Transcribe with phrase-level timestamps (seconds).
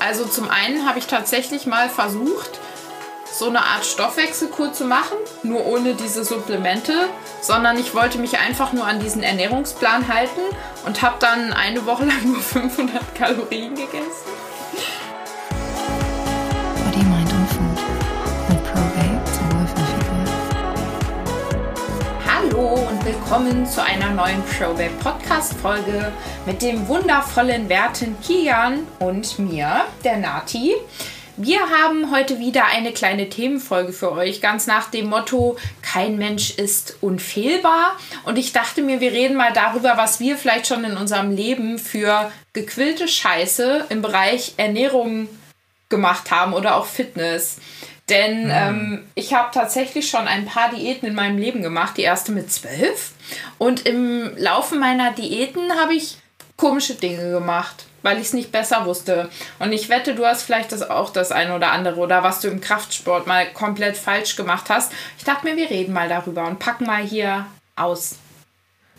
[0.00, 2.58] Also zum einen habe ich tatsächlich mal versucht,
[3.32, 6.92] so eine Art Stoffwechselkur zu machen, nur ohne diese Supplemente,
[7.40, 10.40] sondern ich wollte mich einfach nur an diesen Ernährungsplan halten
[10.86, 14.28] und habe dann eine Woche lang nur 500 Kalorien gegessen.
[16.84, 17.78] Body, Mind und Food
[18.48, 19.48] mit Probate zum
[22.26, 26.12] Hallo und willkommen zu einer neuen Probate Podcast Folge
[26.44, 30.74] mit dem wundervollen Werten Kian und mir, der Nati.
[31.38, 36.50] Wir haben heute wieder eine kleine Themenfolge für euch, ganz nach dem Motto, kein Mensch
[36.50, 37.96] ist unfehlbar.
[38.26, 41.78] Und ich dachte mir, wir reden mal darüber, was wir vielleicht schon in unserem Leben
[41.78, 45.30] für gequillte Scheiße im Bereich Ernährung
[45.88, 47.56] gemacht haben oder auch Fitness.
[48.08, 48.50] Denn mhm.
[48.50, 51.96] ähm, ich habe tatsächlich schon ein paar Diäten in meinem Leben gemacht.
[51.96, 53.12] Die erste mit zwölf.
[53.58, 56.18] Und im Laufe meiner Diäten habe ich
[56.56, 59.28] komische Dinge gemacht weil ich es nicht besser wusste.
[59.58, 62.48] Und ich wette, du hast vielleicht das auch das eine oder andere oder was du
[62.48, 64.92] im Kraftsport mal komplett falsch gemacht hast.
[65.18, 68.16] Ich dachte mir, wir reden mal darüber und packen mal hier aus.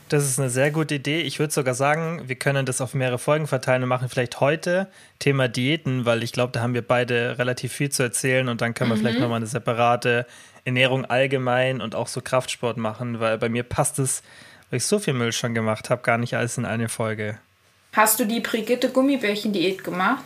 [0.10, 1.22] Das ist eine sehr gute Idee.
[1.22, 4.88] Ich würde sogar sagen, wir können das auf mehrere Folgen verteilen und machen vielleicht heute
[5.20, 8.74] Thema Diäten, weil ich glaube, da haben wir beide relativ viel zu erzählen und dann
[8.74, 9.02] können wir mhm.
[9.02, 10.26] vielleicht nochmal eine separate
[10.66, 14.24] Ernährung allgemein und auch so Kraftsport machen, weil bei mir passt es,
[14.72, 17.38] weil ich so viel Müll schon gemacht habe, gar nicht alles in eine Folge.
[17.94, 20.24] Hast du die Brigitte Gummibärchen-Diät gemacht?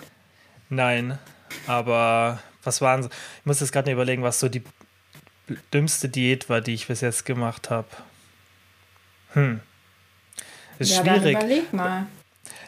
[0.69, 1.19] Nein,
[1.67, 3.09] aber was waren so?
[3.39, 4.63] Ich muss jetzt gerade überlegen, was so die
[5.73, 7.87] dümmste Diät war, die ich bis jetzt gemacht habe.
[9.33, 9.59] Hm.
[10.89, 11.39] Das ist ja, schwierig.
[11.39, 12.07] Dann überleg mal.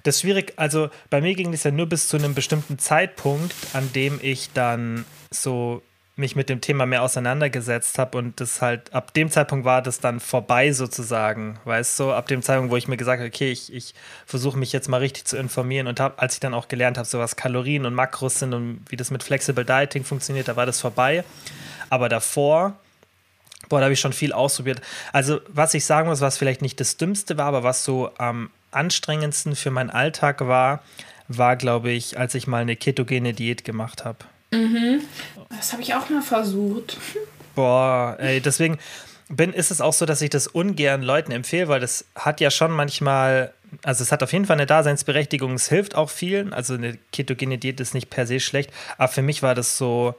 [0.03, 0.53] Das ist schwierig.
[0.55, 4.51] Also bei mir ging es ja nur bis zu einem bestimmten Zeitpunkt, an dem ich
[4.53, 5.81] dann so
[6.17, 9.99] mich mit dem Thema mehr auseinandergesetzt habe und das halt, ab dem Zeitpunkt war das
[9.99, 13.73] dann vorbei sozusagen, weißt du, ab dem Zeitpunkt, wo ich mir gesagt habe, okay, ich,
[13.73, 13.93] ich
[14.25, 17.07] versuche mich jetzt mal richtig zu informieren und habe, als ich dann auch gelernt habe,
[17.07, 20.65] so was Kalorien und Makros sind und wie das mit Flexible Dieting funktioniert, da war
[20.65, 21.25] das vorbei.
[21.89, 22.79] Aber davor,
[23.69, 24.81] boah, da habe ich schon viel ausprobiert.
[25.13, 28.49] Also, was ich sagen muss, was vielleicht nicht das Dümmste war, aber was so am
[28.71, 30.83] anstrengendsten für meinen Alltag war,
[31.27, 34.19] war, glaube ich, als ich mal eine ketogene Diät gemacht habe.
[34.51, 35.01] Mhm.
[35.49, 36.97] Das habe ich auch mal versucht.
[37.55, 38.77] Boah, ey, deswegen
[39.29, 42.51] bin, ist es auch so, dass ich das ungern Leuten empfehle, weil das hat ja
[42.51, 46.53] schon manchmal, also es hat auf jeden Fall eine Daseinsberechtigung, es hilft auch vielen.
[46.53, 50.15] Also eine ketogene Diät ist nicht per se schlecht, aber für mich war das so,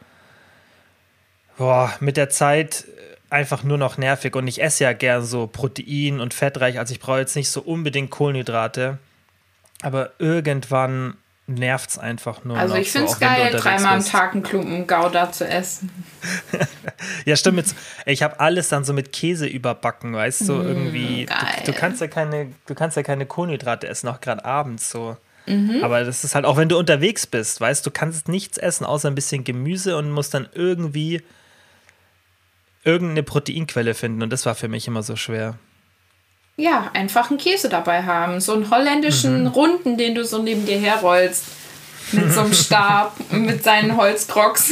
[1.56, 2.86] boah, mit der Zeit
[3.30, 7.00] einfach nur noch nervig und ich esse ja gern so Protein und fettreich, also ich
[7.00, 8.98] brauche jetzt nicht so unbedingt Kohlenhydrate,
[9.82, 11.16] aber irgendwann
[11.48, 12.58] nervt es einfach nur.
[12.58, 15.90] Also ich finde es geil, dreimal am Tag einen Klumpen Gouda zu essen.
[17.24, 17.58] ja, stimmt.
[17.58, 21.26] Jetzt, ich habe alles dann so mit Käse überbacken, weißt du, mm, irgendwie.
[21.26, 25.16] Du, du, kannst ja keine, du kannst ja keine Kohlenhydrate essen, auch gerade abends so.
[25.46, 25.84] Mhm.
[25.84, 29.08] Aber das ist halt auch, wenn du unterwegs bist, weißt du, kannst nichts essen außer
[29.08, 31.22] ein bisschen Gemüse und musst dann irgendwie
[32.86, 34.22] irgendeine Proteinquelle finden.
[34.22, 35.58] Und das war für mich immer so schwer
[36.56, 38.40] ja, einfach einen Käse dabei haben.
[38.40, 39.46] So einen holländischen mhm.
[39.48, 41.44] Runden, den du so neben dir herrollst.
[42.12, 44.70] Mit so einem Stab, mit seinen Holzkrocks.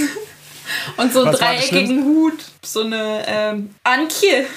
[0.97, 2.45] Und so einen dreieckigen Hut.
[2.63, 4.47] So eine ähm, Antje.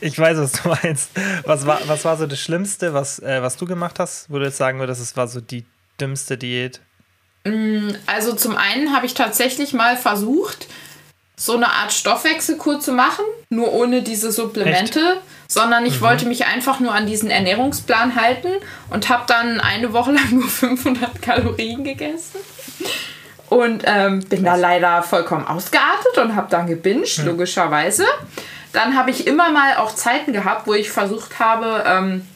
[0.00, 1.10] Ich weiß, was du meinst.
[1.44, 4.30] Was war, was war so das Schlimmste, was, äh, was du gemacht hast?
[4.30, 5.66] Wo du jetzt sagen würdest, es war so die
[6.00, 6.80] dümmste Diät?
[7.44, 10.68] Mm, also zum einen habe ich tatsächlich mal versucht,
[11.36, 15.00] so eine Art Stoffwechselkur zu machen, nur ohne diese Supplemente.
[15.00, 15.22] Echt?
[15.52, 16.04] sondern ich mhm.
[16.04, 18.48] wollte mich einfach nur an diesen Ernährungsplan halten
[18.90, 22.40] und habe dann eine Woche lang nur 500 Kalorien gegessen.
[23.48, 27.26] Und ähm, bin da leider vollkommen ausgeartet und habe dann gebinged, mhm.
[27.26, 28.06] logischerweise.
[28.72, 32.26] Dann habe ich immer mal auch Zeiten gehabt, wo ich versucht habe, ähm,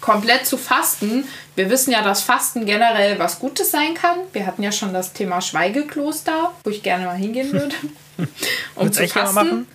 [0.00, 1.24] komplett zu fasten.
[1.54, 4.18] Wir wissen ja, dass Fasten generell was Gutes sein kann.
[4.32, 7.74] Wir hatten ja schon das Thema Schweigekloster, wo ich gerne mal hingehen würde.
[8.76, 9.66] um zu fasten.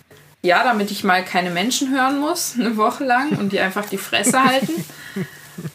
[0.42, 3.98] Ja, damit ich mal keine Menschen hören muss, eine Woche lang und die einfach die
[3.98, 4.84] Fresse halten.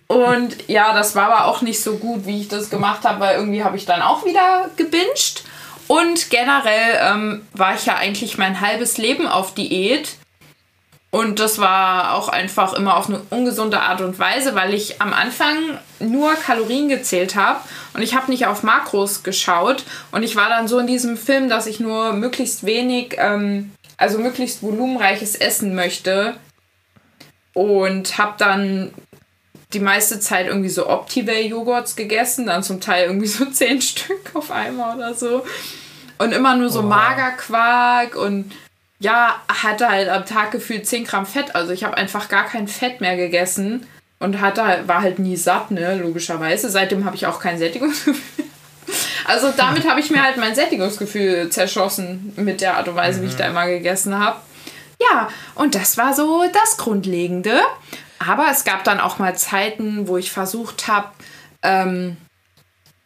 [0.07, 3.35] Und ja, das war aber auch nicht so gut, wie ich das gemacht habe, weil
[3.37, 5.43] irgendwie habe ich dann auch wieder gebinged.
[5.87, 10.17] Und generell ähm, war ich ja eigentlich mein halbes Leben auf Diät.
[11.11, 15.11] Und das war auch einfach immer auf eine ungesunde Art und Weise, weil ich am
[15.11, 17.59] Anfang nur Kalorien gezählt habe
[17.93, 19.83] und ich habe nicht auf Makros geschaut.
[20.13, 23.71] Und ich war dann so in diesem Film, dass ich nur möglichst wenig ähm,
[24.01, 26.35] also möglichst volumenreiches Essen möchte.
[27.53, 28.93] Und habe dann
[29.73, 34.49] die meiste Zeit irgendwie so Optival-Joghurts gegessen, dann zum Teil irgendwie so zehn Stück auf
[34.49, 35.45] einmal oder so.
[36.17, 36.83] Und immer nur so oh.
[36.83, 38.51] Magerquark und
[39.01, 41.55] ja, hatte halt am Tag gefühlt 10 Gramm Fett.
[41.55, 43.87] Also ich habe einfach gar kein Fett mehr gegessen
[44.19, 46.69] und hatte, war halt nie satt, ne, logischerweise.
[46.69, 48.15] Seitdem habe ich auch kein Sättigungsgefühl.
[49.23, 53.27] Also damit habe ich mir halt mein Sättigungsgefühl zerschossen mit der Art und Weise, wie
[53.27, 53.51] ich da mhm.
[53.51, 54.41] immer gegessen habe.
[54.99, 57.61] Ja, und das war so das Grundlegende.
[58.19, 61.11] Aber es gab dann auch mal Zeiten, wo ich versucht habe,
[61.61, 62.17] ähm,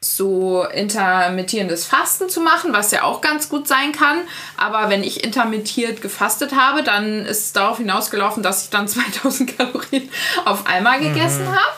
[0.06, 4.20] so intermittierendes Fasten zu machen, was ja auch ganz gut sein kann.
[4.58, 9.58] Aber wenn ich intermittiert gefastet habe, dann ist es darauf hinausgelaufen, dass ich dann 2000
[9.58, 10.10] Kalorien
[10.46, 11.56] auf einmal gegessen mhm.
[11.56, 11.76] habe.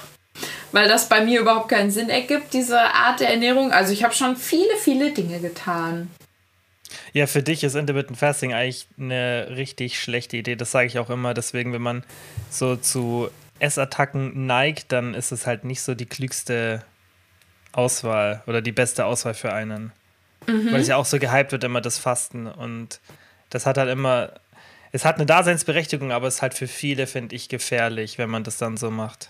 [0.72, 3.72] Weil das bei mir überhaupt keinen Sinn ergibt, diese Art der Ernährung.
[3.72, 6.12] Also ich habe schon viele, viele Dinge getan.
[7.14, 10.56] Ja, für dich ist Intermittent Fasting eigentlich eine richtig schlechte Idee.
[10.56, 11.34] Das sage ich auch immer.
[11.34, 12.04] Deswegen, wenn man
[12.50, 13.30] so zu
[13.60, 16.84] Essattacken neigt, dann ist es halt nicht so die klügste
[17.72, 19.92] Auswahl oder die beste Auswahl für einen.
[20.46, 20.72] Mhm.
[20.72, 22.48] Weil es ja auch so gehypt wird, immer das Fasten.
[22.48, 23.00] Und
[23.50, 24.32] das hat halt immer,
[24.92, 28.44] es hat eine Daseinsberechtigung, aber es ist halt für viele, finde ich, gefährlich, wenn man
[28.44, 29.30] das dann so macht.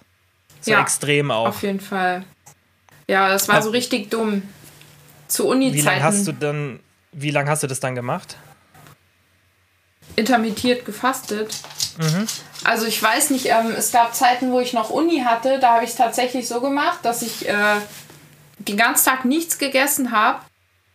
[0.62, 1.48] So ja, extrem auch.
[1.48, 2.24] Auf jeden Fall.
[3.08, 4.44] Ja, das war also, so richtig dumm.
[5.28, 5.78] Zu Uni-Zeiten.
[5.78, 6.80] Wie lange hast du dann,
[7.12, 8.38] wie lange hast du das dann gemacht?
[10.16, 11.54] Intermittiert gefastet.
[11.98, 12.28] Mhm.
[12.64, 15.84] Also ich weiß nicht, ähm, es gab Zeiten, wo ich noch Uni hatte, da habe
[15.84, 17.76] ich es tatsächlich so gemacht, dass ich äh,
[18.68, 20.40] den ganzen Tag nichts gegessen habe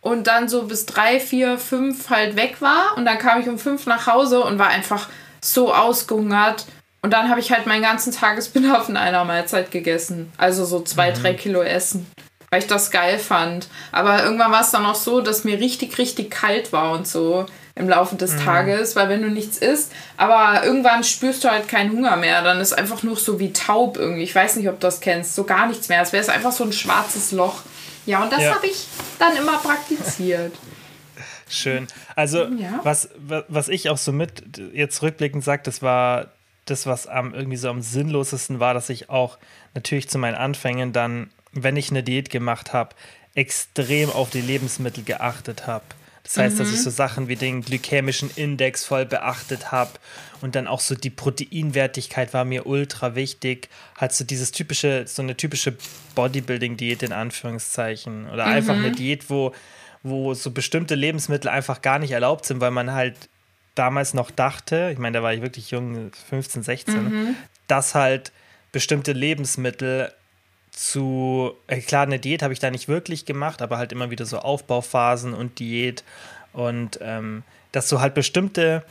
[0.01, 2.97] und dann so bis drei, vier, fünf halt weg war.
[2.97, 5.07] Und dann kam ich um fünf nach Hause und war einfach
[5.41, 6.65] so ausgehungert.
[7.01, 10.31] Und dann habe ich halt meinen ganzen Tagesbedarf in einer Mahlzeit gegessen.
[10.37, 11.21] Also so zwei, mhm.
[11.21, 12.05] drei Kilo Essen.
[12.49, 13.67] Weil ich das geil fand.
[13.91, 17.45] Aber irgendwann war es dann auch so, dass mir richtig, richtig kalt war und so
[17.75, 18.39] im Laufe des mhm.
[18.39, 22.59] Tages, weil wenn du nichts isst, aber irgendwann spürst du halt keinen Hunger mehr, dann
[22.59, 24.23] ist einfach nur so wie taub irgendwie.
[24.23, 26.01] Ich weiß nicht, ob du das kennst, so gar nichts mehr.
[26.01, 27.63] Es wäre einfach so ein schwarzes Loch.
[28.05, 28.55] Ja, und das ja.
[28.55, 28.85] habe ich
[29.17, 30.53] dann immer praktiziert.
[31.49, 31.87] Schön.
[32.15, 32.79] Also, ja.
[32.83, 33.09] was,
[33.47, 34.43] was ich auch so mit
[34.73, 36.27] jetzt rückblickend sage, das war
[36.65, 39.37] das, was am irgendwie so am sinnlosesten war, dass ich auch
[39.73, 42.95] natürlich zu meinen Anfängen dann, wenn ich eine Diät gemacht habe,
[43.35, 45.83] extrem auf die Lebensmittel geachtet habe.
[46.23, 46.59] Das heißt, mhm.
[46.59, 46.83] dass ich mhm.
[46.83, 49.91] so Sachen wie den glykämischen Index voll beachtet habe
[50.41, 53.69] und dann auch so die Proteinwertigkeit war mir ultra wichtig.
[53.97, 55.75] Halt so dieses typische, so eine typische
[56.15, 58.53] Bodybuilding-Diät in Anführungszeichen oder mhm.
[58.53, 59.53] einfach eine Diät, wo,
[60.01, 63.15] wo so bestimmte Lebensmittel einfach gar nicht erlaubt sind, weil man halt
[63.75, 67.35] damals noch dachte, ich meine, da war ich wirklich jung, 15, 16, mhm.
[67.67, 68.31] dass halt
[68.71, 70.11] bestimmte Lebensmittel
[70.73, 74.25] zu, äh, klar, eine Diät habe ich da nicht wirklich gemacht, aber halt immer wieder
[74.25, 76.03] so Aufbauphasen und Diät
[76.51, 78.83] und ähm, dass du halt bestimmte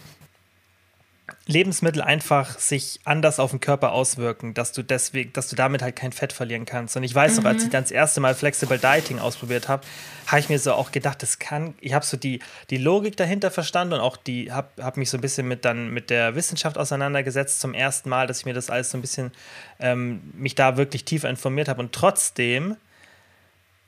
[1.46, 5.96] Lebensmittel einfach sich anders auf den Körper auswirken, dass du deswegen, dass du damit halt
[5.96, 6.96] kein Fett verlieren kannst.
[6.96, 7.42] Und ich weiß mhm.
[7.42, 7.72] noch, als ich mhm.
[7.72, 9.82] dann das erste Mal Flexible Dieting ausprobiert habe,
[10.26, 12.40] habe ich mir so auch gedacht, das kann, ich habe so die,
[12.70, 15.90] die Logik dahinter verstanden und auch die, habe hab mich so ein bisschen mit dann
[15.90, 19.32] mit der Wissenschaft auseinandergesetzt zum ersten Mal, dass ich mir das alles so ein bisschen,
[19.80, 21.80] ähm, mich da wirklich tiefer informiert habe.
[21.80, 22.76] Und trotzdem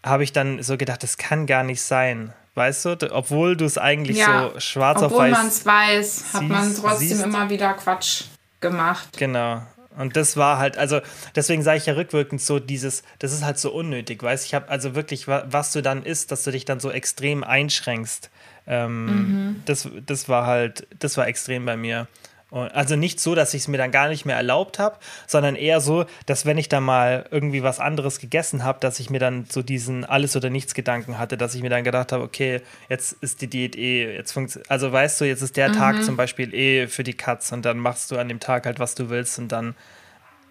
[0.05, 2.33] habe ich dann so gedacht, das kann gar nicht sein.
[2.55, 5.19] Weißt du, obwohl du es eigentlich ja, so schwarz auf weiß.
[5.19, 7.25] Obwohl man es weiß, hat man trotzdem siehst.
[7.25, 8.25] immer wieder Quatsch
[8.61, 9.09] gemacht.
[9.19, 9.63] Genau.
[9.97, 11.01] Und das war halt, also
[11.37, 14.69] deswegen sage ich ja rückwirkend so dieses, das ist halt so unnötig, weißt Ich habe
[14.69, 18.31] also wirklich, was du dann isst, dass du dich dann so extrem einschränkst.
[18.67, 19.63] Ähm, mhm.
[19.67, 22.09] das, das war halt, das war extrem bei mir.
[22.55, 24.97] Also nicht so, dass ich es mir dann gar nicht mehr erlaubt habe,
[25.27, 29.11] sondern eher so, dass wenn ich da mal irgendwie was anderes gegessen habe, dass ich
[29.11, 32.61] mir dann so diesen Alles- oder Nichts-Gedanken hatte, dass ich mir dann gedacht habe, okay,
[32.89, 35.75] jetzt ist die Diät eh, jetzt funktioniert, also weißt du, jetzt ist der mhm.
[35.75, 38.79] Tag zum Beispiel eh für die Katz und dann machst du an dem Tag halt,
[38.79, 39.75] was du willst und dann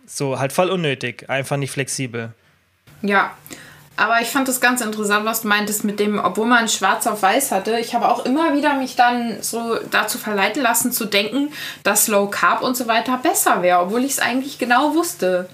[0.06, 2.34] so halt voll unnötig, einfach nicht flexibel.
[3.02, 3.32] Ja,
[3.96, 7.22] aber ich fand das ganz interessant, was du meintest mit dem, obwohl man schwarz auf
[7.22, 7.78] weiß hatte.
[7.80, 11.52] Ich habe auch immer wieder mich dann so dazu verleiten lassen zu denken,
[11.84, 15.48] dass Low Carb und so weiter besser wäre, obwohl ich es eigentlich genau wusste.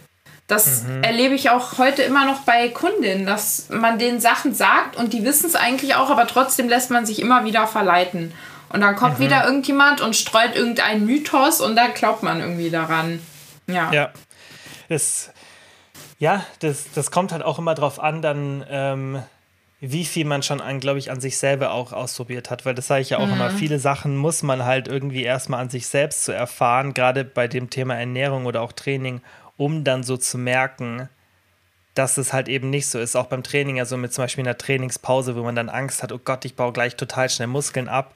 [0.48, 1.04] Das mhm.
[1.04, 5.24] erlebe ich auch heute immer noch bei Kundinnen, dass man denen Sachen sagt und die
[5.24, 8.34] wissen es eigentlich auch, aber trotzdem lässt man sich immer wieder verleiten.
[8.70, 9.24] Und dann kommt mhm.
[9.24, 13.20] wieder irgendjemand und streut irgendeinen Mythos und da glaubt man irgendwie daran.
[13.68, 13.92] Ja.
[13.92, 14.12] Ja.
[14.88, 15.30] Das
[16.20, 19.24] ja, das, das kommt halt auch immer drauf an, dann, ähm,
[19.80, 22.66] wie viel man schon an, glaube ich, an sich selber auch ausprobiert hat.
[22.66, 23.34] Weil das sage ich ja auch mhm.
[23.34, 27.48] immer, viele Sachen muss man halt irgendwie erstmal an sich selbst zu erfahren, gerade bei
[27.48, 29.22] dem Thema Ernährung oder auch Training,
[29.56, 31.08] um dann so zu merken,
[31.96, 33.16] dass es halt eben nicht so ist.
[33.16, 36.20] Auch beim Training, also mit zum Beispiel einer Trainingspause, wo man dann Angst hat, oh
[36.20, 38.14] Gott, ich baue gleich total schnell Muskeln ab.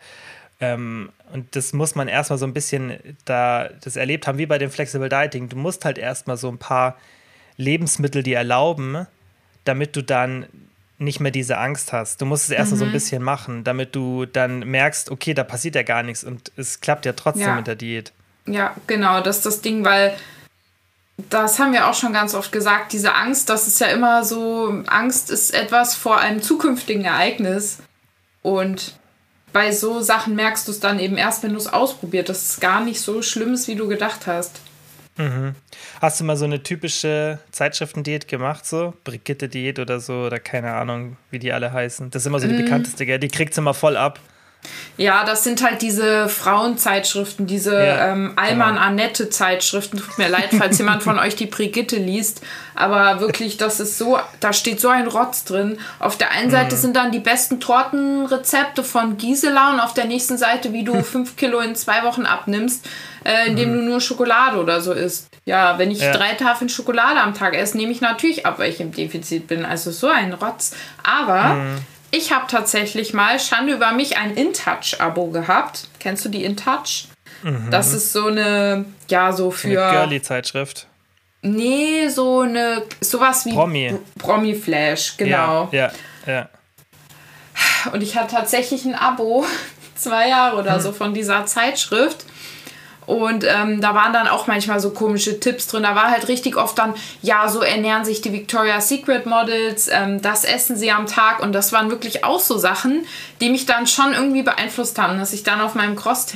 [0.60, 4.57] Ähm, und das muss man erstmal so ein bisschen da das erlebt haben, wie bei
[4.57, 5.48] dem Flexible Dieting.
[5.48, 6.98] Du musst halt erstmal so ein paar
[7.57, 9.07] Lebensmittel dir erlauben,
[9.65, 10.48] damit du dann
[10.98, 12.22] nicht mehr diese Angst hast.
[12.22, 12.77] Du musst es erst mhm.
[12.77, 12.93] so ein mhm.
[12.93, 17.05] bisschen machen, damit du dann merkst, okay, da passiert ja gar nichts und es klappt
[17.05, 17.55] ja trotzdem ja.
[17.55, 18.13] mit der Diät.
[18.45, 20.15] Ja, genau, das ist das Ding, weil
[21.29, 24.83] das haben wir auch schon ganz oft gesagt, diese Angst, das ist ja immer so,
[24.88, 27.79] Angst ist etwas vor einem zukünftigen Ereignis.
[28.41, 28.95] Und
[29.53, 32.60] bei so Sachen merkst du es dann eben erst, wenn du es ausprobiert, dass es
[32.60, 34.60] gar nicht so schlimm ist, wie du gedacht hast.
[35.17, 35.55] Mhm.
[36.01, 38.93] Hast du mal so eine typische Zeitschriftendiät gemacht, so?
[39.03, 42.10] Brigitte-Diät oder so, oder keine Ahnung, wie die alle heißen?
[42.10, 42.63] Das ist immer so die mhm.
[42.63, 43.20] bekannteste, gell?
[43.20, 44.20] Die kriegt sie immer voll ab.
[44.96, 48.86] Ja, das sind halt diese Frauenzeitschriften, diese ja, ähm, Alman genau.
[48.86, 49.98] Annette Zeitschriften.
[49.98, 52.41] Tut mir leid, falls jemand von euch die Brigitte liest.
[52.75, 55.79] Aber wirklich, das ist so, da steht so ein Rotz drin.
[56.00, 56.79] Auf der einen Seite mhm.
[56.79, 61.36] sind dann die besten Tortenrezepte von Gisela und auf der nächsten Seite, wie du fünf
[61.38, 62.86] Kilo in zwei Wochen abnimmst,
[63.24, 63.75] äh, indem mhm.
[63.75, 65.27] du nur Schokolade oder so isst.
[65.46, 66.12] Ja, wenn ich ja.
[66.12, 69.65] drei Tafeln Schokolade am Tag esse, nehme ich natürlich ab, weil ich im Defizit bin.
[69.65, 70.74] Also so ein Rotz.
[71.03, 71.77] Aber mhm.
[72.15, 75.88] Ich habe tatsächlich mal, Schande über mich, ein InTouch-Abo gehabt.
[75.98, 77.05] Kennst du die InTouch?
[77.41, 77.72] Mhm.
[77.72, 79.84] Das ist so eine, ja, so für.
[79.84, 80.86] Eine Girly-Zeitschrift.
[81.41, 83.98] Nee, so eine, sowas wie Promi.
[84.20, 85.70] Promi-Flash, genau.
[85.72, 85.91] Ja,
[86.27, 86.50] ja, ja.
[87.91, 89.43] Und ich hatte tatsächlich ein Abo,
[89.96, 90.82] zwei Jahre oder hm.
[90.82, 92.25] so, von dieser Zeitschrift.
[93.05, 95.83] Und ähm, da waren dann auch manchmal so komische Tipps drin.
[95.83, 100.22] Da war halt richtig oft dann, ja, so ernähren sich die Victoria's Secret Models, ähm,
[100.22, 101.41] das essen sie am Tag.
[101.41, 103.05] Und das waren wirklich auch so Sachen,
[103.41, 106.27] die mich dann schon irgendwie beeinflusst haben, dass ich dann auf meinem Cross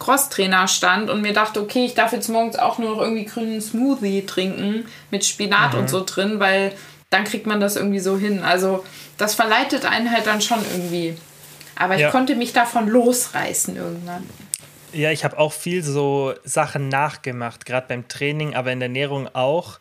[0.00, 3.60] Crosstrainer stand und mir dachte, okay, ich darf jetzt morgens auch nur noch irgendwie grünen
[3.60, 5.78] Smoothie trinken mit Spinat mhm.
[5.80, 6.72] und so drin, weil
[7.10, 8.42] dann kriegt man das irgendwie so hin.
[8.42, 8.84] Also
[9.16, 11.16] das verleitet einen halt dann schon irgendwie.
[11.76, 12.10] Aber ich ja.
[12.10, 14.28] konnte mich davon losreißen irgendwann.
[14.94, 19.28] Ja, ich habe auch viel so Sachen nachgemacht, gerade beim Training, aber in der Ernährung
[19.34, 19.80] auch.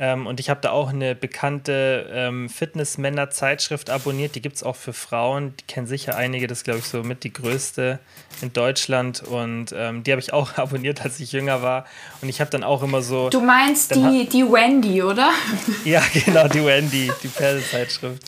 [0.00, 4.36] Ähm, und ich habe da auch eine bekannte ähm, Fitnessmänner-Zeitschrift abonniert.
[4.36, 5.54] Die gibt es auch für Frauen.
[5.58, 6.46] Die kennen sicher einige.
[6.46, 7.98] Das ist, glaube ich, so mit die größte
[8.40, 9.24] in Deutschland.
[9.24, 11.84] Und ähm, die habe ich auch abonniert, als ich jünger war.
[12.22, 13.28] Und ich habe dann auch immer so.
[13.28, 15.32] Du meinst die, die Wendy, oder?
[15.84, 18.22] ja, genau, die Wendy, die Pferdezeitschrift.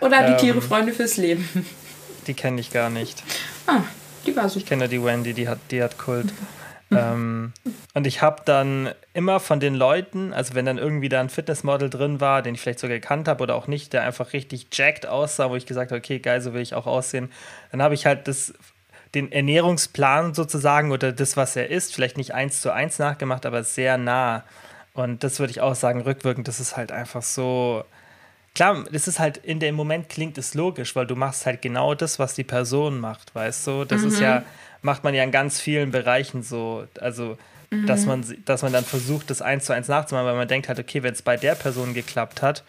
[0.00, 1.48] Oder die ähm, Tiere Freunde fürs Leben.
[2.26, 3.24] Die kenne ich gar nicht.
[3.66, 3.80] Ah.
[4.28, 4.60] Die war super.
[4.60, 6.32] Ich kenne die Wendy, die hat, die hat Kult.
[6.90, 7.52] ähm,
[7.94, 11.88] und ich habe dann immer von den Leuten, also wenn dann irgendwie da ein Fitnessmodel
[11.88, 15.06] drin war, den ich vielleicht sogar gekannt habe oder auch nicht, der einfach richtig jacked
[15.06, 17.30] aussah, wo ich gesagt habe, okay, geil, so will ich auch aussehen,
[17.70, 18.52] dann habe ich halt das,
[19.14, 23.64] den Ernährungsplan sozusagen oder das, was er ist, vielleicht nicht eins zu eins nachgemacht, aber
[23.64, 24.44] sehr nah.
[24.92, 27.84] Und das würde ich auch sagen, rückwirkend, das ist halt einfach so,
[28.58, 31.94] klar, das ist halt in dem Moment klingt es logisch, weil du machst halt genau
[31.94, 33.84] das, was die Person macht, weißt du?
[33.84, 34.08] Das mhm.
[34.08, 34.42] ist ja,
[34.82, 36.84] macht man ja in ganz vielen Bereichen so.
[37.00, 37.38] Also,
[37.70, 37.86] mhm.
[37.86, 40.80] dass, man, dass man dann versucht, das eins zu eins nachzumachen, weil man denkt halt,
[40.80, 42.64] okay, wenn es bei der Person geklappt hat,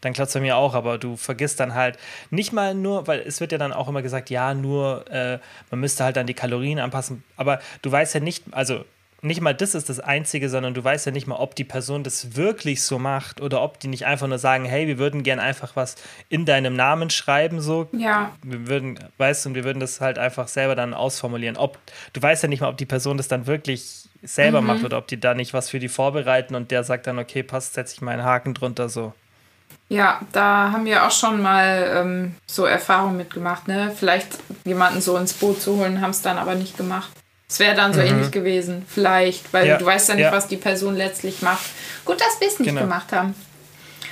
[0.00, 1.98] dann klappt es bei mir auch, aber du vergisst dann halt
[2.30, 5.38] nicht mal nur, weil es wird ja dann auch immer gesagt, ja, nur, äh,
[5.70, 8.84] man müsste halt dann die Kalorien anpassen, aber du weißt ja nicht, also
[9.20, 12.04] nicht mal das ist das Einzige, sondern du weißt ja nicht mal, ob die Person
[12.04, 15.40] das wirklich so macht oder ob die nicht einfach nur sagen, hey, wir würden gern
[15.40, 15.96] einfach was
[16.28, 17.88] in deinem Namen schreiben, so.
[17.92, 18.32] Ja.
[18.42, 21.56] Wir würden, weißt du, und wir würden das halt einfach selber dann ausformulieren.
[21.56, 21.78] Ob,
[22.12, 24.68] du weißt ja nicht mal, ob die Person das dann wirklich selber mhm.
[24.68, 27.42] macht oder ob die da nicht was für die vorbereiten und der sagt dann, okay,
[27.42, 29.14] passt, setze ich meinen Haken drunter, so.
[29.88, 33.92] Ja, da haben wir auch schon mal ähm, so Erfahrungen mitgemacht, ne?
[33.96, 37.10] Vielleicht jemanden so ins Boot zu holen, haben es dann aber nicht gemacht.
[37.50, 38.06] Es wäre dann so mhm.
[38.06, 39.78] ähnlich gewesen, vielleicht, weil ja.
[39.78, 40.32] du weißt ja nicht, ja.
[40.32, 41.64] was die Person letztlich macht.
[42.04, 42.82] Gut, dass wir es nicht genau.
[42.82, 43.34] gemacht haben.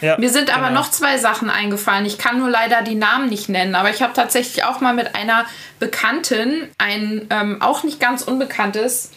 [0.00, 0.80] Ja, Mir sind aber genau.
[0.80, 2.06] noch zwei Sachen eingefallen.
[2.06, 5.14] Ich kann nur leider die Namen nicht nennen, aber ich habe tatsächlich auch mal mit
[5.14, 5.46] einer
[5.78, 9.10] Bekannten ein ähm, auch nicht ganz unbekanntes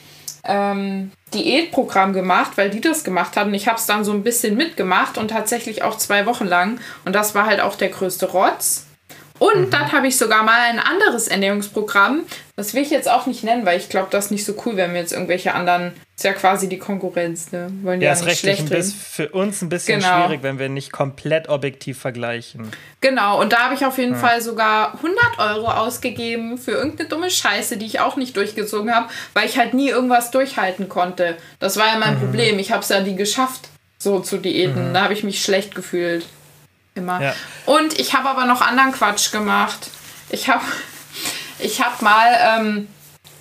[0.45, 3.53] ähm, Diätprogramm gemacht, weil die das gemacht haben.
[3.53, 6.79] Ich habe es dann so ein bisschen mitgemacht und tatsächlich auch zwei Wochen lang.
[7.05, 8.85] Und das war halt auch der größte Rotz.
[9.37, 9.69] Und mhm.
[9.69, 12.23] dann habe ich sogar mal ein anderes Ernährungsprogramm.
[12.59, 14.75] Das will ich jetzt auch nicht nennen, weil ich glaube, das ist nicht so cool,
[14.75, 15.93] wenn wir jetzt irgendwelche anderen.
[16.17, 17.71] Ist ja quasi die Konkurrenz, ne?
[17.83, 20.25] Wollen ja, ja ist rechtlich ein bisschen, für uns ein bisschen genau.
[20.25, 22.69] schwierig, wenn wir nicht komplett objektiv vergleichen.
[22.99, 24.19] Genau, und da habe ich auf jeden ja.
[24.19, 29.07] Fall sogar 100 Euro ausgegeben für irgendeine dumme Scheiße, die ich auch nicht durchgezogen habe,
[29.33, 31.37] weil ich halt nie irgendwas durchhalten konnte.
[31.59, 32.25] Das war ja mein mhm.
[32.25, 32.59] Problem.
[32.59, 34.89] Ich habe es ja nie geschafft, so zu diäten.
[34.89, 34.93] Mhm.
[34.93, 36.25] Da habe ich mich schlecht gefühlt.
[36.93, 37.21] Immer.
[37.21, 37.35] Ja.
[37.65, 39.91] Und ich habe aber noch anderen Quatsch gemacht.
[40.29, 40.65] Ich habe
[41.59, 42.87] ich hab mal, ähm,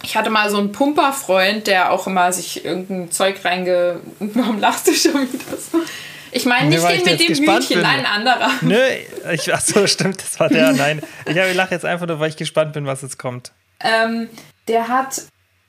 [0.02, 4.00] ich hatte mal so einen Pumperfreund, der auch immer sich irgendein Zeug reinge...
[4.18, 5.80] Warum lachst du schon wieder so?
[6.30, 8.50] Ich meine nicht den mit dem Hühnchen, ein anderer.
[8.60, 8.78] Nö,
[9.32, 10.72] ich, ach so, stimmt, das war der.
[10.72, 13.52] Nein, ich, ich lache jetzt einfach nur, weil ich gespannt bin, was jetzt kommt.
[13.80, 14.28] Ähm,
[14.66, 15.22] der hat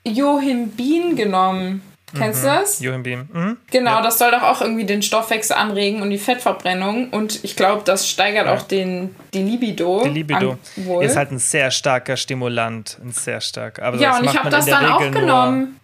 [0.04, 1.82] Johimbin genommen.
[2.16, 2.46] Kennst mhm.
[2.46, 2.80] du das?
[2.80, 3.28] Joachim Beam.
[3.32, 3.56] Mhm.
[3.70, 4.02] Genau, ja.
[4.02, 7.10] das soll doch auch irgendwie den Stoffwechsel anregen und die Fettverbrennung.
[7.10, 8.54] Und ich glaube, das steigert ja.
[8.54, 10.02] auch den, die Libido.
[10.04, 10.58] Die Libido.
[11.00, 12.98] Ist halt ein sehr starker Stimulant.
[13.02, 13.84] Ein sehr starker.
[13.84, 15.80] Aber ja, und ich habe das dann Regel auch genommen.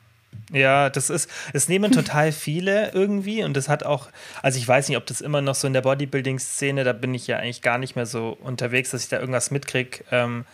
[0.53, 4.09] Ja, das ist, es nehmen total viele irgendwie und das hat auch,
[4.43, 7.27] also ich weiß nicht, ob das immer noch so in der Bodybuilding-Szene, da bin ich
[7.27, 10.05] ja eigentlich gar nicht mehr so unterwegs, dass ich da irgendwas mitkriege.
[10.13, 10.45] Ähm,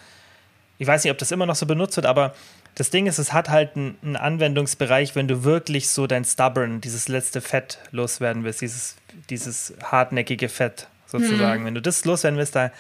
[0.79, 2.35] ich weiß nicht, ob das immer noch so benutzt wird, aber
[2.75, 7.09] das Ding ist, es hat halt einen, Anwendungsbereich, wenn du wirklich so dein Stubborn, dieses
[7.09, 8.97] letzte Fett loswerden willst, dieses,
[9.29, 11.63] dieses hartnäckige Fett sozusagen.
[11.63, 11.67] Mhm.
[11.67, 12.71] Wenn du das loswerden willst, da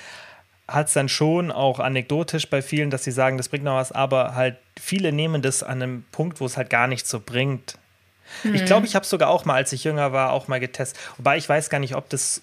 [0.66, 3.92] hat es dann schon auch anekdotisch bei vielen, dass sie sagen, das bringt noch was,
[3.92, 7.76] aber halt viele nehmen das an einem Punkt, wo es halt gar nichts so bringt.
[8.44, 8.54] Mhm.
[8.54, 10.98] Ich glaube, ich habe sogar auch mal, als ich jünger war, auch mal getestet.
[11.18, 12.42] Wobei ich weiß gar nicht, ob das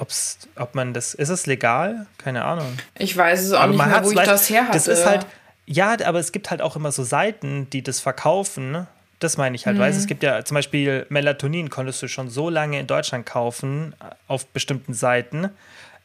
[0.00, 2.06] Ob's, ob man das, ist es legal?
[2.18, 2.78] Keine Ahnung.
[2.96, 4.72] Ich weiß es auch aber nicht mehr, wo ich das her hatte.
[4.72, 5.26] Das ist halt,
[5.70, 8.86] ja, aber es gibt halt auch immer so Seiten, die das verkaufen.
[9.18, 9.80] Das meine ich halt, mhm.
[9.80, 13.94] weißt es gibt ja zum Beispiel Melatonin, konntest du schon so lange in Deutschland kaufen,
[14.28, 15.50] auf bestimmten Seiten.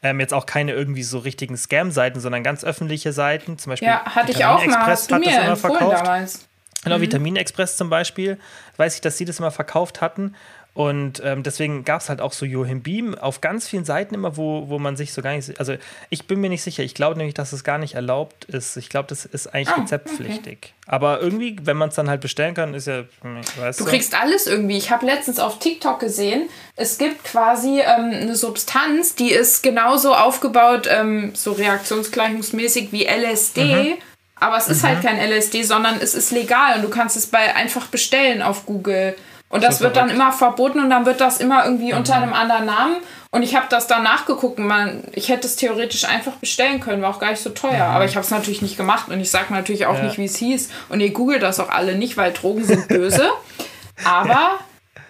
[0.02, 3.56] Ähm, jetzt auch keine irgendwie so richtigen Scam-Seiten, sondern ganz öffentliche Seiten.
[3.56, 4.86] Zum Beispiel ja, hatte ich auch mal.
[4.86, 6.04] Hast du mir immer verkauft.
[6.04, 6.46] damals.
[6.82, 7.02] Genau, mhm.
[7.02, 8.38] Vitamin Express zum Beispiel.
[8.76, 10.34] Weiß ich, dass sie das immer verkauft hatten.
[10.74, 14.36] Und ähm, deswegen gab es halt auch so Johim Beam auf ganz vielen Seiten immer,
[14.36, 15.60] wo, wo man sich so gar nicht.
[15.60, 15.76] Also
[16.10, 16.82] ich bin mir nicht sicher.
[16.82, 18.76] Ich glaube nämlich, dass es gar nicht erlaubt ist.
[18.76, 20.58] Ich glaube, das ist eigentlich ah, rezeptpflichtig.
[20.60, 20.72] Okay.
[20.88, 23.04] Aber irgendwie, wenn man es dann halt bestellen kann, ist ja.
[23.22, 24.76] Hm, weißt du, du kriegst alles irgendwie.
[24.76, 30.12] Ich habe letztens auf TikTok gesehen, es gibt quasi ähm, eine Substanz, die ist genauso
[30.12, 33.64] aufgebaut, ähm, so reaktionsgleichungsmäßig wie LSD.
[33.64, 33.94] Mhm.
[34.40, 35.08] Aber es ist halt mhm.
[35.08, 38.66] halt kein LSD, sondern es ist legal und du kannst es bei einfach bestellen auf
[38.66, 39.14] Google.
[39.54, 41.98] Und das, das wird dann immer verboten und dann wird das immer irgendwie mhm.
[41.98, 42.96] unter einem anderen Namen.
[43.30, 44.58] Und ich habe das dann nachgeguckt.
[44.58, 47.88] Man, ich hätte es theoretisch einfach bestellen können, war auch gar nicht so teuer.
[47.88, 47.94] Mhm.
[47.94, 50.02] Aber ich habe es natürlich nicht gemacht und ich sage natürlich auch ja.
[50.02, 50.70] nicht, wie es hieß.
[50.88, 53.30] Und ihr googelt das auch alle nicht, weil Drogen sind böse.
[54.04, 54.50] Aber ja.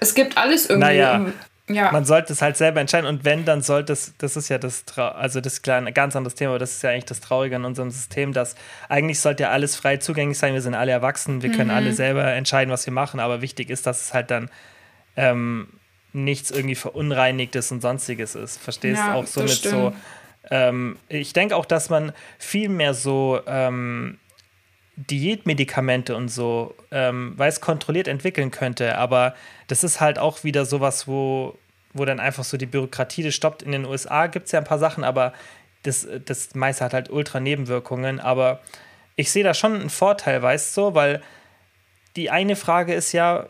[0.01, 0.89] es gibt alles irgendwie.
[0.89, 1.25] Naja.
[1.69, 1.91] Ja.
[1.93, 4.85] Man sollte es halt selber entscheiden und wenn, dann sollte es, das ist ja das,
[4.97, 7.91] also das kleine, ganz anderes Thema, aber das ist ja eigentlich das Traurige an unserem
[7.91, 8.55] System, dass
[8.91, 11.55] eigentlich sollte ja alles frei zugänglich sein, wir sind alle erwachsen, wir mhm.
[11.55, 14.51] können alle selber entscheiden, was wir machen, aber wichtig ist, dass es halt dann
[15.17, 15.69] ähm,
[16.13, 18.59] nichts irgendwie Verunreinigtes und sonstiges ist.
[18.59, 18.99] Verstehst?
[18.99, 19.75] Ja, auch so mit stimmt.
[19.75, 19.95] so,
[20.51, 24.19] ähm, ich denke auch, dass man viel mehr so ähm,
[24.97, 29.35] Diätmedikamente und so, ähm, weil es kontrolliert entwickeln könnte, aber
[29.67, 31.59] das ist halt auch wieder sowas, wo,
[31.93, 33.63] wo dann einfach so die Bürokratie das stoppt.
[33.63, 35.33] In den USA gibt es ja ein paar Sachen, aber
[35.83, 38.21] das, das meiste hat halt ultra Nebenwirkungen.
[38.21, 38.61] Aber
[39.17, 41.23] ich sehe da schon einen Vorteil, weißt du, weil
[42.17, 43.49] die eine Frage ist ja,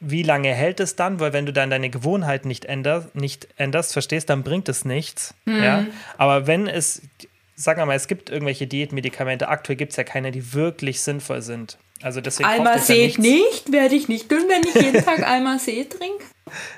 [0.00, 1.18] wie lange hält es dann?
[1.18, 5.34] Weil wenn du dann deine Gewohnheiten nicht änderst, nicht änderst, verstehst, dann bringt es nichts.
[5.44, 5.62] Mhm.
[5.62, 5.86] Ja?
[6.16, 7.02] Aber wenn es
[7.58, 9.48] sagen wir mal, es gibt irgendwelche Diätmedikamente.
[9.48, 11.76] Aktuell gibt es ja keine, die wirklich sinnvoll sind.
[12.00, 16.24] Also deswegen Almacet ja nicht, werde ich nicht tun, wenn ich jeden Tag Almacet trinke.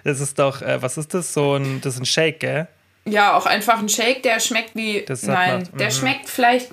[0.03, 1.35] Das ist doch, äh, was ist das?
[1.35, 2.67] So ein, das ist ein Shake, gell?
[3.05, 5.05] Ja, auch einfach ein Shake, der schmeckt wie.
[5.23, 5.93] Nein, der mhm.
[5.93, 6.71] schmeckt vielleicht.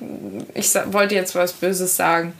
[0.53, 2.33] Ich wollte jetzt was Böses sagen.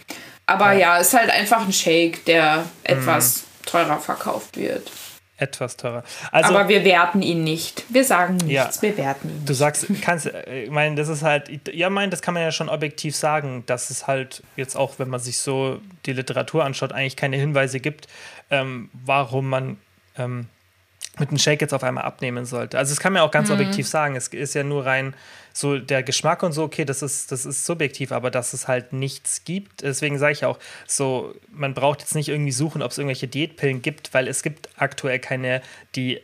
[0.45, 3.65] Aber ja, ja ist halt einfach ein Shake, der etwas mhm.
[3.65, 4.89] teurer verkauft wird
[5.37, 6.03] etwas teurer.
[6.31, 7.85] Also, Aber wir werten ihn nicht.
[7.89, 9.45] Wir sagen nichts, ja, wir werten ihn.
[9.45, 12.51] Du sagst, kannst, äh, ich meine, das ist halt, ja, mein, das kann man ja
[12.51, 16.91] schon objektiv sagen, dass es halt jetzt auch, wenn man sich so die Literatur anschaut,
[16.91, 18.07] eigentlich keine Hinweise gibt,
[18.49, 19.77] ähm, warum man
[20.17, 20.47] ähm,
[21.19, 22.77] mit einem Shake jetzt auf einmal abnehmen sollte.
[22.77, 23.55] Also das kann man auch ganz mhm.
[23.55, 24.15] objektiv sagen.
[24.15, 25.13] Es ist ja nur rein
[25.53, 28.93] so der Geschmack und so, okay, das ist, das ist subjektiv, aber dass es halt
[28.93, 29.81] nichts gibt.
[29.81, 33.81] Deswegen sage ich auch so, man braucht jetzt nicht irgendwie suchen, ob es irgendwelche Diätpillen
[33.81, 35.61] gibt, weil es gibt aktuell keine,
[35.95, 36.21] die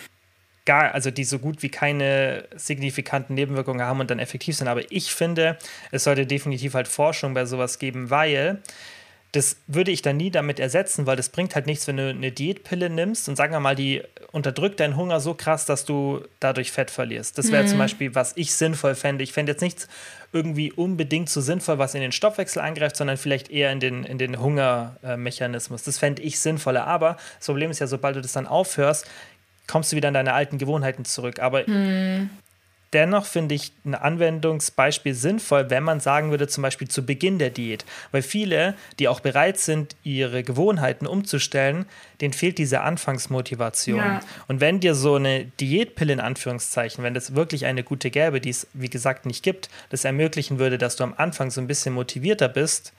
[0.66, 4.68] gar, also die so gut wie keine signifikanten Nebenwirkungen haben und dann effektiv sind.
[4.68, 5.58] Aber ich finde,
[5.92, 8.62] es sollte definitiv halt Forschung bei sowas geben, weil
[9.34, 12.32] das würde ich dann nie damit ersetzen, weil das bringt halt nichts, wenn du eine
[12.32, 16.72] Diätpille nimmst und sagen wir mal, die unterdrückt deinen Hunger so krass, dass du dadurch
[16.72, 17.40] Fett verlierst.
[17.40, 17.68] Das wäre mhm.
[17.68, 19.24] zum Beispiel, was ich sinnvoll fände.
[19.24, 19.88] Ich fände jetzt nichts
[20.34, 24.20] irgendwie unbedingt so sinnvoll, was in den Stoffwechsel angreift, sondern vielleicht eher in den, in
[24.20, 25.82] den Hungermechanismus.
[25.82, 26.86] Das fände ich sinnvoller.
[26.86, 29.08] Aber das Problem ist ja, sobald du das dann aufhörst,
[29.66, 31.40] kommst du wieder in deine alten Gewohnheiten zurück.
[31.40, 32.30] Aber mhm.
[32.94, 37.50] Dennoch finde ich ein Anwendungsbeispiel sinnvoll, wenn man sagen würde, zum Beispiel zu Beginn der
[37.50, 37.86] Diät.
[38.12, 41.86] Weil viele, die auch bereit sind, ihre Gewohnheiten umzustellen,
[42.22, 43.98] denen fehlt diese Anfangsmotivation.
[43.98, 44.20] Ja.
[44.48, 48.52] Und wenn dir so eine Diätpille in Anführungszeichen, wenn das wirklich eine gute gäbe, die
[48.52, 51.96] es wie gesagt nicht gibt, das ermöglichen würde, dass du am Anfang so ein bisschen
[51.96, 52.94] motivierter bist,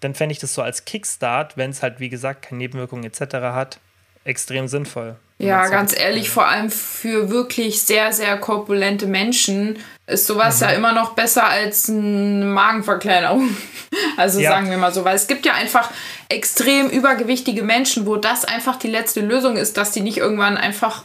[0.00, 3.34] dann fände ich das so als Kickstart, wenn es halt wie gesagt keine Nebenwirkungen etc.
[3.34, 3.78] hat,
[4.24, 5.16] extrem sinnvoll.
[5.38, 10.66] Ja, ganz ehrlich, vor allem für wirklich sehr, sehr korpulente Menschen ist sowas mhm.
[10.66, 13.56] ja immer noch besser als eine Magenverkleinerung.
[14.18, 14.50] Also ja.
[14.50, 15.90] sagen wir mal so, weil es gibt ja einfach
[16.28, 21.04] extrem übergewichtige Menschen, wo das einfach die letzte Lösung ist, dass die nicht irgendwann einfach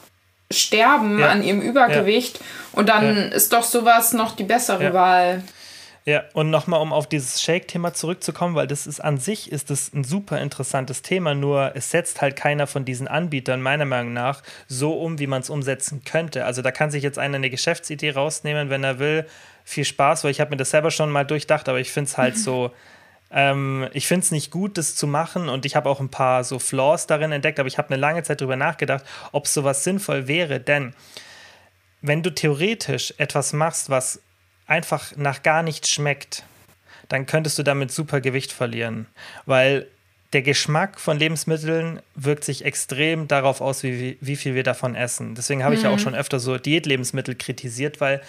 [0.51, 1.29] sterben ja.
[1.29, 2.39] an ihrem Übergewicht.
[2.39, 2.43] Ja.
[2.73, 5.43] Und dann ist doch sowas noch die bessere Wahl.
[6.05, 9.93] Ja, und nochmal, um auf dieses Shake-Thema zurückzukommen, weil das ist an sich ist das
[9.93, 14.43] ein super interessantes Thema, nur es setzt halt keiner von diesen Anbietern meiner Meinung nach
[14.67, 16.43] so um, wie man es umsetzen könnte.
[16.43, 19.25] Also da kann sich jetzt einer eine Geschäftsidee rausnehmen, wenn er will.
[19.63, 22.17] Viel Spaß, weil ich habe mir das selber schon mal durchdacht, aber ich finde es
[22.17, 22.71] halt so,
[23.31, 26.43] ähm, ich finde es nicht gut, das zu machen und ich habe auch ein paar
[26.43, 30.27] so Flaws darin entdeckt, aber ich habe eine lange Zeit darüber nachgedacht, ob sowas sinnvoll
[30.27, 30.93] wäre, denn
[32.01, 34.19] wenn du theoretisch etwas machst, was
[34.67, 36.43] einfach nach gar nichts schmeckt,
[37.09, 39.07] dann könntest du damit super Gewicht verlieren,
[39.45, 39.87] weil
[40.33, 45.35] der Geschmack von Lebensmitteln wirkt sich extrem darauf aus, wie, wie viel wir davon essen.
[45.35, 45.99] Deswegen habe ich ja auch mhm.
[45.99, 48.21] schon öfter so Diätlebensmittel kritisiert, weil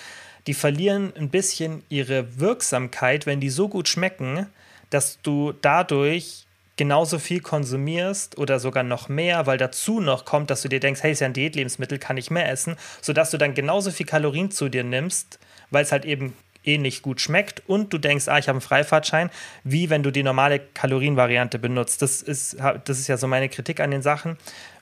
[0.47, 4.47] die verlieren ein bisschen ihre Wirksamkeit, wenn die so gut schmecken,
[4.91, 6.45] dass du dadurch
[6.77, 11.03] genauso viel konsumierst oder sogar noch mehr, weil dazu noch kommt, dass du dir denkst,
[11.03, 14.51] hey, ist ja ein Diätlebensmittel, kann ich mehr essen, sodass du dann genauso viel Kalorien
[14.51, 15.39] zu dir nimmst,
[15.71, 18.61] weil es halt eben eh nicht gut schmeckt und du denkst, ah, ich habe einen
[18.61, 19.31] Freifahrtschein,
[19.65, 22.03] wie wenn du die normale Kalorienvariante benutzt.
[22.03, 24.37] Das ist, das ist ja so meine Kritik an den Sachen.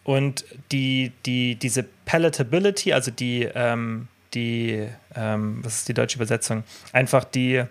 [0.05, 6.65] Und die, die, diese Palatability, also die, ähm, die ähm, was ist die deutsche Übersetzung?
[6.93, 7.65] Einfach die,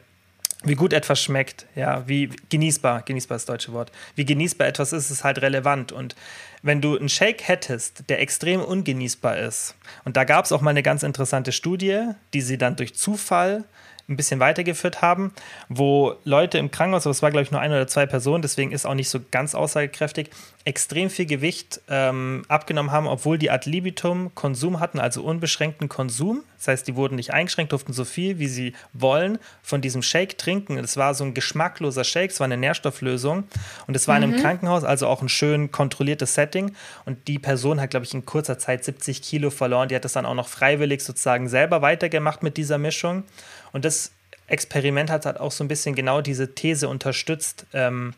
[0.63, 4.93] wie gut etwas schmeckt, ja, wie genießbar, genießbar ist das deutsche Wort, wie genießbar etwas
[4.93, 5.91] ist, ist halt relevant.
[5.91, 6.15] Und
[6.61, 10.69] wenn du einen Shake hättest, der extrem ungenießbar ist, und da gab es auch mal
[10.69, 13.63] eine ganz interessante Studie, die sie dann durch Zufall
[14.07, 15.33] ein bisschen weitergeführt haben,
[15.69, 18.71] wo Leute im Krankenhaus, aber es war glaube ich nur ein oder zwei Personen, deswegen
[18.71, 20.29] ist auch nicht so ganz aussagekräftig,
[20.65, 26.43] extrem viel Gewicht ähm, abgenommen haben, obwohl die ad libitum Konsum hatten, also unbeschränkten Konsum.
[26.61, 30.37] Das heißt, die wurden nicht eingeschränkt, durften so viel, wie sie wollen, von diesem Shake
[30.37, 30.77] trinken.
[30.77, 33.45] Es war so ein geschmackloser Shake, es war eine Nährstofflösung
[33.87, 34.23] und es war mhm.
[34.23, 34.43] in einem mhm.
[34.43, 36.75] Krankenhaus, also auch ein schön kontrolliertes Setting.
[37.05, 39.89] Und die Person hat, glaube ich, in kurzer Zeit 70 Kilo verloren.
[39.89, 43.23] Die hat das dann auch noch freiwillig sozusagen selber weitergemacht mit dieser Mischung.
[43.71, 44.11] Und das
[44.45, 48.13] Experiment hat halt auch so ein bisschen genau diese These unterstützt, ähm,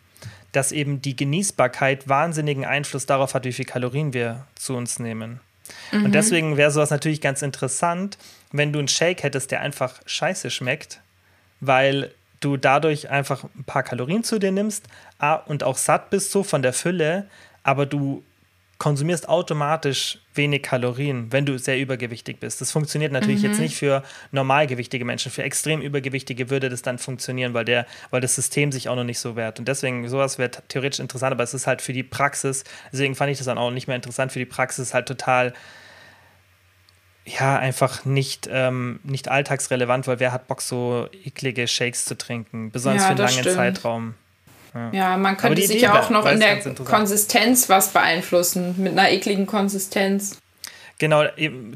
[0.52, 5.40] dass eben die Genießbarkeit wahnsinnigen Einfluss darauf hat, wie viel Kalorien wir zu uns nehmen.
[5.92, 6.06] Mhm.
[6.06, 8.18] Und deswegen wäre sowas natürlich ganz interessant,
[8.52, 11.02] wenn du einen Shake hättest, der einfach scheiße schmeckt,
[11.60, 14.86] weil du dadurch einfach ein paar Kalorien zu dir nimmst
[15.46, 17.28] und auch satt bist so von der Fülle,
[17.64, 18.24] aber du
[18.80, 22.60] konsumierst automatisch wenig Kalorien, wenn du sehr übergewichtig bist.
[22.60, 23.50] Das funktioniert natürlich mhm.
[23.50, 25.32] jetzt nicht für normalgewichtige Menschen.
[25.32, 29.04] Für extrem übergewichtige würde das dann funktionieren, weil, der, weil das System sich auch noch
[29.04, 29.60] nicht so wehrt.
[29.60, 33.32] Und deswegen, sowas wäre theoretisch interessant, aber es ist halt für die Praxis, deswegen fand
[33.32, 35.54] ich das dann auch nicht mehr interessant, für die Praxis halt total
[37.26, 42.72] ja, einfach nicht, ähm, nicht alltagsrelevant, weil wer hat Bock, so eklige Shakes zu trinken,
[42.72, 43.56] besonders ja, für einen langen stimmt.
[43.56, 44.14] Zeitraum.
[44.92, 49.46] Ja, man könnte sich ja auch noch in der Konsistenz was beeinflussen, mit einer ekligen
[49.46, 50.38] Konsistenz.
[51.00, 51.26] Genau,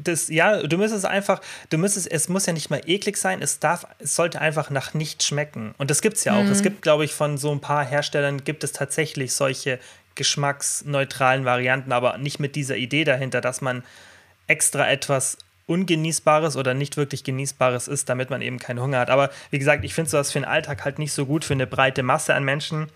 [0.02, 3.58] das, ja, du müsstest einfach, du müsstest, es muss ja nicht mal eklig sein, es
[3.58, 5.74] darf, es sollte einfach nach nichts schmecken.
[5.76, 6.44] Und das gibt es ja auch.
[6.44, 6.50] Mhm.
[6.50, 9.78] Es gibt, glaube ich, von so ein paar Herstellern gibt es tatsächlich solche
[10.14, 13.84] geschmacksneutralen Varianten, aber nicht mit dieser Idee dahinter, dass man
[14.46, 15.36] extra etwas
[15.68, 19.10] Ungenießbares oder nicht wirklich Genießbares ist, damit man eben keinen Hunger hat.
[19.10, 21.66] Aber wie gesagt, ich finde sowas für den Alltag halt nicht so gut, für eine
[21.66, 22.88] breite Masse an Menschen.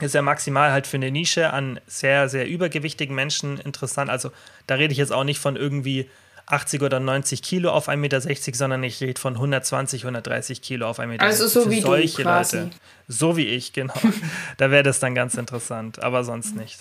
[0.00, 4.10] Ist ja maximal halt für eine Nische an sehr, sehr übergewichtigen Menschen interessant.
[4.10, 4.32] Also
[4.66, 6.10] da rede ich jetzt auch nicht von irgendwie
[6.46, 8.20] 80 oder 90 Kilo auf 1,60 Meter,
[8.52, 11.24] sondern ich rede von 120, 130 Kilo auf 1,60 Meter.
[11.24, 12.56] Also so wie solche du quasi.
[12.58, 12.70] Leute.
[13.08, 13.94] So wie ich, genau.
[14.58, 16.78] da wäre das dann ganz interessant, aber sonst nicht.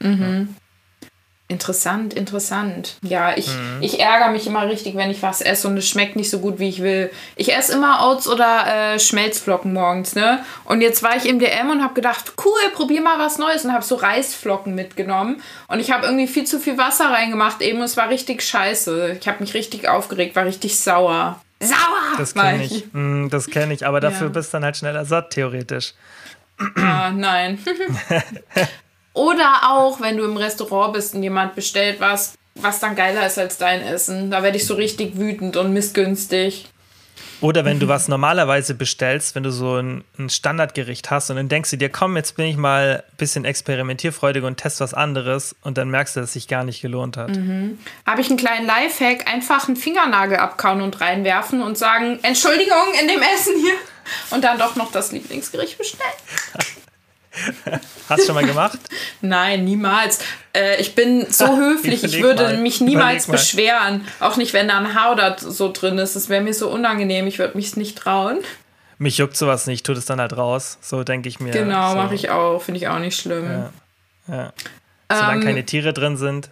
[0.00, 0.20] Mhm.
[0.20, 0.67] Ja.
[1.50, 2.98] Interessant, interessant.
[3.00, 3.78] Ja, ich, mhm.
[3.80, 6.58] ich ärgere mich immer richtig, wenn ich was esse und es schmeckt nicht so gut,
[6.58, 7.10] wie ich will.
[7.36, 10.44] Ich esse immer Oats oder äh, Schmelzflocken morgens, ne?
[10.66, 13.72] Und jetzt war ich im DM und habe gedacht, cool, probier mal was Neues und
[13.72, 15.42] habe so Reisflocken mitgenommen.
[15.68, 19.16] Und ich habe irgendwie viel zu viel Wasser reingemacht eben und es war richtig scheiße.
[19.18, 21.40] Ich habe mich richtig aufgeregt, war richtig sauer.
[21.60, 22.18] Sauer!
[22.18, 22.84] Das kenne ich.
[22.84, 22.92] ich.
[22.92, 24.32] Mm, das kenne ich, aber dafür ja.
[24.34, 25.94] bist du dann halt schneller satt, theoretisch.
[26.76, 27.58] Ah, nein.
[29.12, 33.38] Oder auch, wenn du im Restaurant bist und jemand bestellt was, was dann geiler ist
[33.38, 34.30] als dein Essen.
[34.30, 36.68] Da werde ich so richtig wütend und missgünstig.
[37.40, 41.48] Oder wenn du was normalerweise bestellst, wenn du so ein, ein, Standardgericht hast und dann
[41.48, 45.54] denkst du dir, komm, jetzt bin ich mal ein bisschen experimentierfreudig und test was anderes
[45.62, 47.30] und dann merkst du, dass es sich gar nicht gelohnt hat.
[47.30, 47.78] Mhm.
[48.04, 53.06] Habe ich einen kleinen Lifehack, einfach einen Fingernagel abkauen und reinwerfen und sagen, Entschuldigung in
[53.06, 53.74] dem Essen hier
[54.30, 56.10] und dann doch noch das Lieblingsgericht bestellen.
[58.08, 58.78] Hast du schon mal gemacht?
[59.20, 60.20] Nein, niemals.
[60.54, 62.56] Äh, ich bin so höflich, ich würde mal.
[62.58, 64.06] mich niemals beschweren.
[64.20, 66.16] Auch nicht, wenn da ein Haar oder so drin ist.
[66.16, 67.26] Das wäre mir so unangenehm.
[67.26, 68.38] Ich würde mich nicht trauen.
[68.98, 70.78] Mich juckt sowas nicht, tut es dann halt raus.
[70.80, 71.52] So denke ich mir.
[71.52, 71.96] Genau, so.
[71.96, 72.60] mache ich auch.
[72.60, 73.44] Finde ich auch nicht schlimm.
[74.28, 74.34] Ja.
[74.34, 74.52] ja.
[75.10, 76.50] Solange ähm, keine Tiere drin sind.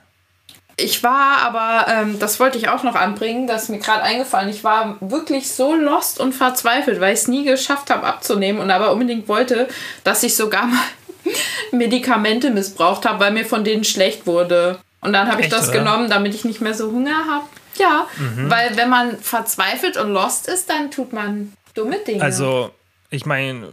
[0.79, 4.51] Ich war aber, ähm, das wollte ich auch noch anbringen, das ist mir gerade eingefallen.
[4.51, 8.71] Ich war wirklich so lost und verzweifelt, weil ich es nie geschafft habe abzunehmen und
[8.71, 9.69] aber unbedingt wollte,
[10.05, 10.83] dass ich sogar mal
[11.73, 14.79] Medikamente missbraucht habe, weil mir von denen schlecht wurde.
[15.01, 15.79] Und dann habe ich das oder?
[15.79, 17.47] genommen, damit ich nicht mehr so Hunger habe.
[17.79, 18.51] Ja, mhm.
[18.51, 22.23] weil wenn man verzweifelt und lost ist, dann tut man dumme Dinge.
[22.23, 22.71] Also,
[23.11, 23.69] ich meine,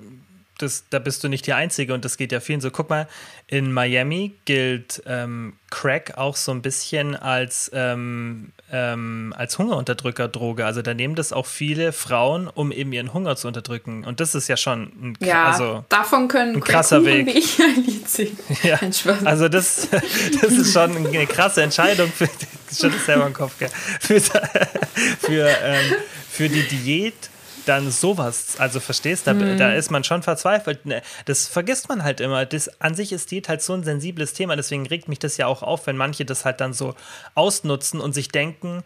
[0.64, 2.72] das, da bist du nicht die Einzige und das geht ja vielen so.
[2.72, 3.08] Guck mal,
[3.48, 10.66] in Miami gilt ähm, Crack auch so ein bisschen als, ähm, ähm, als Hungerunterdrückerdroge.
[10.66, 14.06] Also da nehmen das auch viele Frauen, um eben ihren Hunger zu unterdrücken.
[14.06, 17.28] Und das ist ja schon ein, ja, also, davon können ein krasser Weg.
[17.28, 18.38] Wie ich ein Lied singen.
[18.64, 18.80] Ja,
[19.26, 19.90] also das,
[20.42, 22.30] das ist schon eine krasse Entscheidung für
[22.74, 23.54] schon selber im Kopf,
[24.00, 25.96] für, für, ähm,
[26.30, 27.30] für die Diät
[27.66, 29.58] dann sowas, also verstehst, da, mhm.
[29.58, 30.86] da ist man schon verzweifelt.
[30.86, 32.46] Ne, das vergisst man halt immer.
[32.46, 35.48] Das, an sich ist Diät halt so ein sensibles Thema, deswegen regt mich das ja
[35.48, 36.96] auch auf, wenn manche das halt dann so
[37.36, 38.84] ausnutzen und sich denken,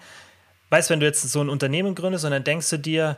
[0.70, 3.18] weißt, wenn du jetzt so ein Unternehmen gründest und dann denkst du dir,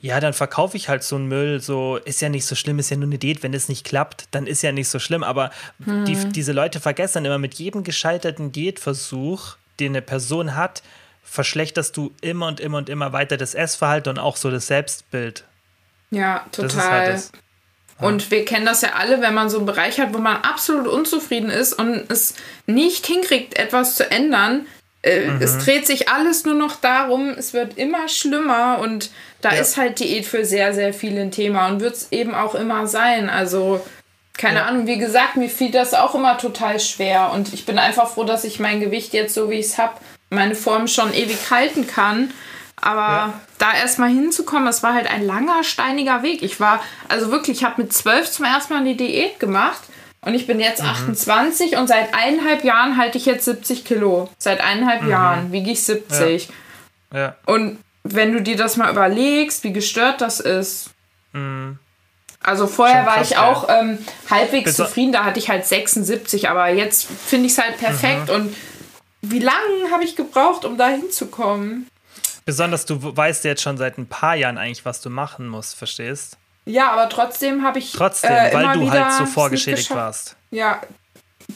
[0.00, 2.90] ja, dann verkaufe ich halt so einen Müll, so ist ja nicht so schlimm, ist
[2.90, 5.24] ja nur eine Diät, wenn es nicht klappt, dann ist ja nicht so schlimm.
[5.24, 6.04] Aber mhm.
[6.04, 10.82] die, diese Leute vergessen immer mit jedem gescheiterten Diätversuch, den eine Person hat,
[11.28, 15.44] verschlechterst du immer und immer und immer weiter das Essverhalten und auch so das Selbstbild.
[16.10, 16.90] Ja, total.
[16.90, 17.30] Halt.
[18.00, 18.06] Ja.
[18.06, 20.86] Und wir kennen das ja alle, wenn man so einen Bereich hat, wo man absolut
[20.86, 22.34] unzufrieden ist und es
[22.66, 24.66] nicht hinkriegt, etwas zu ändern.
[25.02, 25.42] Äh, mhm.
[25.42, 29.10] Es dreht sich alles nur noch darum, es wird immer schlimmer und
[29.40, 29.60] da ja.
[29.60, 32.86] ist halt Diät für sehr, sehr viele ein Thema und wird es eben auch immer
[32.86, 33.28] sein.
[33.28, 33.84] Also,
[34.36, 34.66] keine ja.
[34.66, 38.24] Ahnung, wie gesagt, mir fiel das auch immer total schwer und ich bin einfach froh,
[38.24, 39.94] dass ich mein Gewicht jetzt so, wie ich es habe,
[40.30, 42.32] meine Form schon ewig halten kann.
[42.80, 43.40] Aber ja.
[43.58, 46.42] da erstmal hinzukommen, das war halt ein langer, steiniger Weg.
[46.42, 49.80] Ich war, also wirklich, ich habe mit zwölf zum ersten Mal eine Diät gemacht
[50.20, 50.88] und ich bin jetzt mhm.
[50.88, 54.28] 28 und seit eineinhalb Jahren halte ich jetzt 70 Kilo.
[54.38, 55.10] Seit eineinhalb mhm.
[55.10, 56.48] Jahren wiege ich 70.
[57.12, 57.18] Ja.
[57.18, 57.36] ja.
[57.46, 60.90] Und wenn du dir das mal überlegst, wie gestört das ist.
[61.32, 61.78] Mhm.
[62.40, 63.98] Also vorher krass, war ich auch ähm,
[64.30, 68.28] halbwegs Bis zufrieden, da hatte ich halt 76, aber jetzt finde ich es halt perfekt
[68.28, 68.34] mhm.
[68.34, 68.56] und
[69.30, 71.88] wie lange habe ich gebraucht, um da hinzukommen?
[72.44, 76.38] Besonders du weißt jetzt schon seit ein paar Jahren eigentlich, was du machen musst, verstehst?
[76.64, 77.92] Ja, aber trotzdem habe ich.
[77.92, 80.36] Trotzdem, äh, weil du halt so vorgeschädigt warst.
[80.50, 80.82] Ja,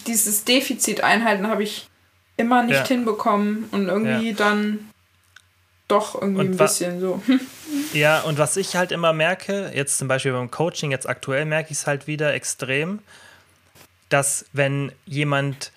[0.06, 1.88] dieses Defizit einhalten habe ich
[2.36, 2.86] immer nicht ja.
[2.86, 4.36] hinbekommen und irgendwie ja.
[4.36, 4.90] dann
[5.88, 7.22] doch irgendwie ein bisschen so.
[7.94, 11.72] Ja, und was ich halt immer merke, jetzt zum Beispiel beim Coaching, jetzt aktuell merke
[11.72, 13.00] ich es halt wieder extrem,
[14.08, 15.72] dass wenn jemand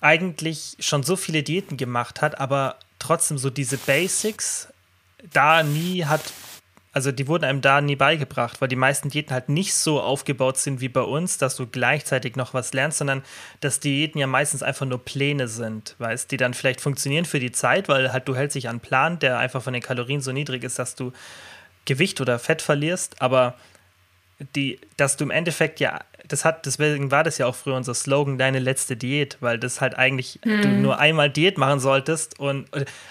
[0.00, 4.68] eigentlich schon so viele Diäten gemacht hat, aber trotzdem so diese Basics
[5.32, 6.22] da nie hat,
[6.92, 10.58] also die wurden einem da nie beigebracht, weil die meisten Diäten halt nicht so aufgebaut
[10.58, 13.22] sind wie bei uns, dass du gleichzeitig noch was lernst, sondern
[13.60, 17.52] dass Diäten ja meistens einfach nur Pläne sind, weißt, die dann vielleicht funktionieren für die
[17.52, 20.32] Zeit, weil halt du hältst dich an einen Plan, der einfach von den Kalorien so
[20.32, 21.12] niedrig ist, dass du
[21.84, 23.54] Gewicht oder Fett verlierst, aber
[24.54, 27.94] die, dass du im Endeffekt ja das hat, deswegen war das ja auch früher unser
[27.94, 30.62] Slogan, deine letzte Diät, weil das halt eigentlich hm.
[30.62, 32.68] du nur einmal Diät machen solltest und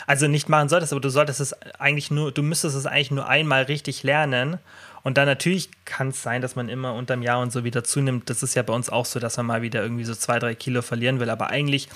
[0.08, 3.28] also nicht machen solltest, aber du solltest es eigentlich nur, du müsstest es eigentlich nur
[3.28, 4.60] einmal richtig lernen.
[5.04, 8.28] Und dann natürlich kann es sein, dass man immer unterm Jahr und so wieder zunimmt.
[8.28, 10.56] Das ist ja bei uns auch so, dass man mal wieder irgendwie so zwei, drei
[10.56, 11.30] Kilo verlieren will.
[11.30, 11.90] Aber eigentlich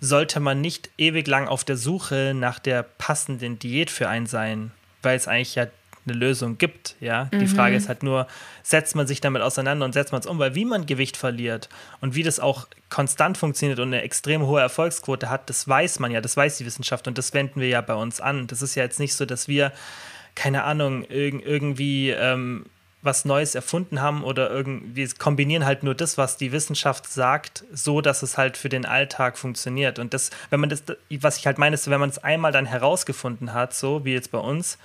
[0.00, 4.72] sollte man nicht ewig lang auf der Suche nach der passenden Diät für einen sein,
[5.02, 5.68] weil es eigentlich ja
[6.06, 6.96] eine Lösung gibt.
[7.00, 7.40] Ja, mhm.
[7.40, 8.26] die Frage ist halt nur,
[8.62, 11.68] setzt man sich damit auseinander und setzt man es um, weil wie man Gewicht verliert
[12.00, 16.10] und wie das auch konstant funktioniert und eine extrem hohe Erfolgsquote hat, das weiß man
[16.10, 18.46] ja, das weiß die Wissenschaft und das wenden wir ja bei uns an.
[18.46, 19.72] Das ist ja jetzt nicht so, dass wir
[20.36, 22.66] keine Ahnung, irg irgendwie ähm,
[23.02, 28.00] was Neues erfunden haben oder irgendwie kombinieren halt nur das, was die Wissenschaft sagt, so
[28.00, 29.98] dass es halt für den Alltag funktioniert.
[29.98, 30.82] Und das, wenn man das,
[31.20, 34.30] was ich halt meine, ist, wenn man es einmal dann herausgefunden hat, so wie jetzt
[34.30, 34.78] bei uns,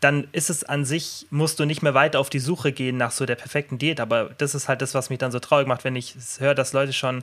[0.00, 3.10] dann ist es an sich, musst du nicht mehr weiter auf die Suche gehen nach
[3.10, 4.00] so der perfekten Diät.
[4.00, 6.72] Aber das ist halt das, was mich dann so traurig macht, wenn ich höre, dass
[6.72, 7.22] Leute schon,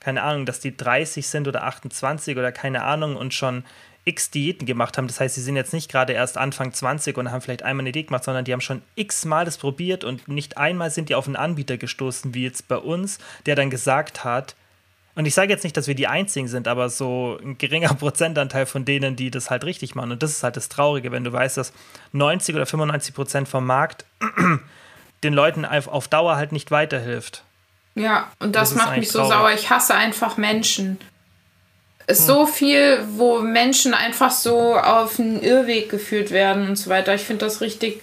[0.00, 3.64] keine Ahnung, dass die 30 sind oder 28 oder keine Ahnung und schon
[4.06, 5.06] x Diäten gemacht haben.
[5.06, 7.92] Das heißt, sie sind jetzt nicht gerade erst Anfang 20 und haben vielleicht einmal eine
[7.92, 11.14] Diät gemacht, sondern die haben schon x Mal das probiert und nicht einmal sind die
[11.14, 14.56] auf einen Anbieter gestoßen, wie jetzt bei uns, der dann gesagt hat,
[15.16, 18.66] und ich sage jetzt nicht, dass wir die Einzigen sind, aber so ein geringer Prozentanteil
[18.66, 20.12] von denen, die das halt richtig machen.
[20.12, 21.72] Und das ist halt das Traurige, wenn du weißt, dass
[22.12, 24.04] 90 oder 95 Prozent vom Markt
[25.22, 27.44] den Leuten auf Dauer halt nicht weiterhilft.
[27.94, 29.34] Ja, und das, das macht mich so traurig.
[29.34, 29.52] sauer.
[29.52, 30.98] Ich hasse einfach Menschen.
[32.06, 32.34] Es ist hm.
[32.34, 37.14] so viel, wo Menschen einfach so auf einen Irrweg geführt werden und so weiter.
[37.14, 38.02] Ich finde das richtig,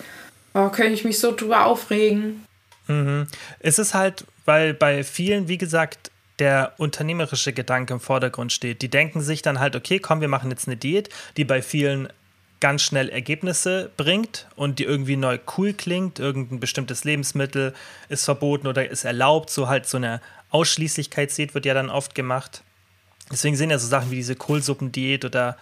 [0.53, 2.45] oh, könnte ich mich so drüber aufregen.
[2.87, 3.27] Mhm.
[3.59, 6.10] Es ist halt, weil bei vielen, wie gesagt,
[6.41, 8.81] der unternehmerische Gedanke im Vordergrund steht.
[8.81, 12.09] Die denken sich dann halt, okay, komm, wir machen jetzt eine Diät, die bei vielen
[12.59, 16.17] ganz schnell Ergebnisse bringt und die irgendwie neu cool klingt.
[16.17, 17.75] Irgendein bestimmtes Lebensmittel
[18.09, 19.51] ist verboten oder ist erlaubt.
[19.51, 22.63] So halt so eine Ausschließlichkeitsdiät wird ja dann oft gemacht.
[23.31, 25.57] Deswegen sind ja so Sachen wie diese Kohlsuppendiät oder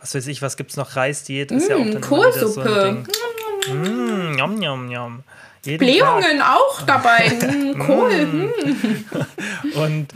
[0.00, 0.96] was weiß ich, was gibt es noch?
[0.96, 2.62] Reisdiät ist mmh, ja auch dann Kohlsuppe.
[2.62, 3.82] So ein Ding.
[3.82, 5.22] Mmh, yum, yum, yum.
[5.64, 7.32] Blähungen auch dabei.
[7.74, 8.26] Cool.
[8.26, 8.50] Mm.
[9.74, 10.08] Und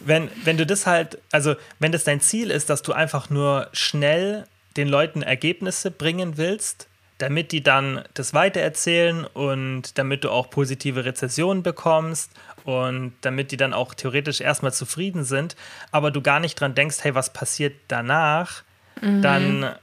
[0.00, 3.68] wenn, wenn du das halt, also wenn das dein Ziel ist, dass du einfach nur
[3.72, 6.88] schnell den Leuten Ergebnisse bringen willst,
[7.18, 12.32] damit die dann das weitererzählen und damit du auch positive Rezessionen bekommst
[12.64, 15.54] und damit die dann auch theoretisch erstmal zufrieden sind,
[15.90, 18.62] aber du gar nicht dran denkst, hey, was passiert danach,
[19.00, 19.22] mhm.
[19.22, 19.74] dann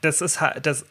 [0.00, 0.84] das ist halt, das,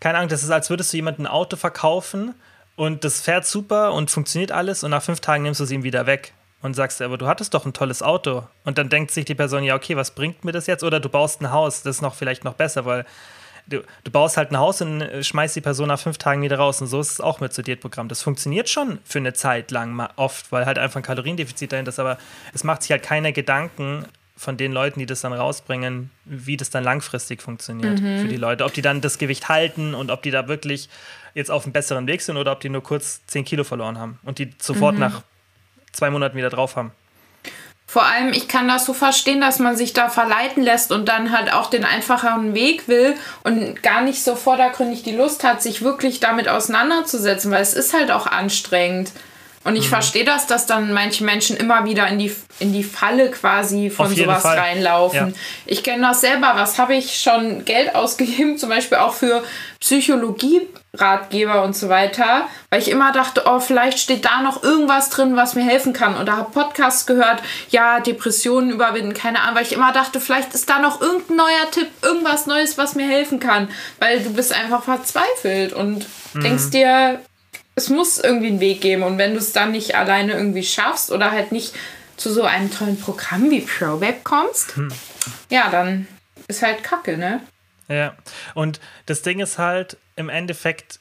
[0.00, 2.34] keine Ahnung, das ist, als würdest du jemandem ein Auto verkaufen
[2.76, 5.82] und das fährt super und funktioniert alles und nach fünf Tagen nimmst du es ihm
[5.82, 6.32] wieder weg
[6.62, 8.44] und sagst, aber du hattest doch ein tolles Auto.
[8.64, 10.82] Und dann denkt sich die Person, ja, okay, was bringt mir das jetzt?
[10.82, 13.04] Oder du baust ein Haus, das ist noch vielleicht noch besser, weil
[13.68, 16.58] du, du baust halt ein Haus und äh, schmeißt die Person nach fünf Tagen wieder
[16.58, 16.80] raus.
[16.80, 18.08] Und so ist es auch mit so Diätprogramm.
[18.08, 22.00] Das funktioniert schon für eine Zeit lang oft, weil halt einfach ein Kaloriendefizit dahinter ist,
[22.00, 22.18] aber
[22.52, 24.04] es macht sich halt keine Gedanken,
[24.38, 28.20] von den Leuten, die das dann rausbringen, wie das dann langfristig funktioniert mhm.
[28.20, 28.64] für die Leute.
[28.64, 30.88] Ob die dann das Gewicht halten und ob die da wirklich
[31.34, 34.18] jetzt auf einem besseren Weg sind oder ob die nur kurz 10 Kilo verloren haben
[34.22, 35.00] und die sofort mhm.
[35.00, 35.22] nach
[35.92, 36.92] zwei Monaten wieder drauf haben.
[37.86, 41.32] Vor allem, ich kann das so verstehen, dass man sich da verleiten lässt und dann
[41.32, 45.82] halt auch den einfacheren Weg will und gar nicht so vordergründig die Lust hat, sich
[45.82, 49.10] wirklich damit auseinanderzusetzen, weil es ist halt auch anstrengend.
[49.68, 49.90] Und ich mhm.
[49.90, 54.14] verstehe das, dass dann manche Menschen immer wieder in die, in die Falle quasi von
[54.14, 54.58] sowas Fall.
[54.58, 55.28] reinlaufen.
[55.28, 55.40] Ja.
[55.66, 56.52] Ich kenne das selber.
[56.54, 59.44] Was habe ich schon Geld ausgegeben, zum Beispiel auch für
[59.80, 65.36] Psychologie-Ratgeber und so weiter, weil ich immer dachte, oh, vielleicht steht da noch irgendwas drin,
[65.36, 66.16] was mir helfen kann.
[66.16, 70.54] Und da habe Podcasts gehört, ja, Depressionen überwinden, keine Ahnung, weil ich immer dachte, vielleicht
[70.54, 74.54] ist da noch irgendein neuer Tipp, irgendwas Neues, was mir helfen kann, weil du bist
[74.54, 76.40] einfach verzweifelt und mhm.
[76.40, 77.20] denkst dir,
[77.78, 79.02] es muss irgendwie einen Weg geben.
[79.02, 81.74] Und wenn du es dann nicht alleine irgendwie schaffst oder halt nicht
[82.16, 84.92] zu so einem tollen Programm wie ProWeb kommst, hm.
[85.50, 86.06] ja, dann
[86.48, 87.40] ist halt Kacke, ne?
[87.88, 88.14] Ja,
[88.54, 90.98] und das Ding ist halt, im Endeffekt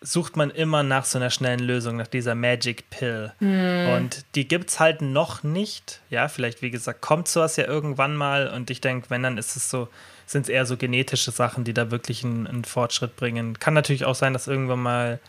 [0.00, 3.32] sucht man immer nach so einer schnellen Lösung, nach dieser Magic Pill.
[3.38, 3.88] Hm.
[3.94, 6.00] Und die gibt es halt noch nicht.
[6.08, 8.48] Ja, vielleicht, wie gesagt, kommt sowas ja irgendwann mal.
[8.48, 9.88] Und ich denke, wenn, dann ist es so,
[10.26, 13.58] sind es eher so genetische Sachen, die da wirklich einen, einen Fortschritt bringen.
[13.58, 15.20] Kann natürlich auch sein, dass irgendwann mal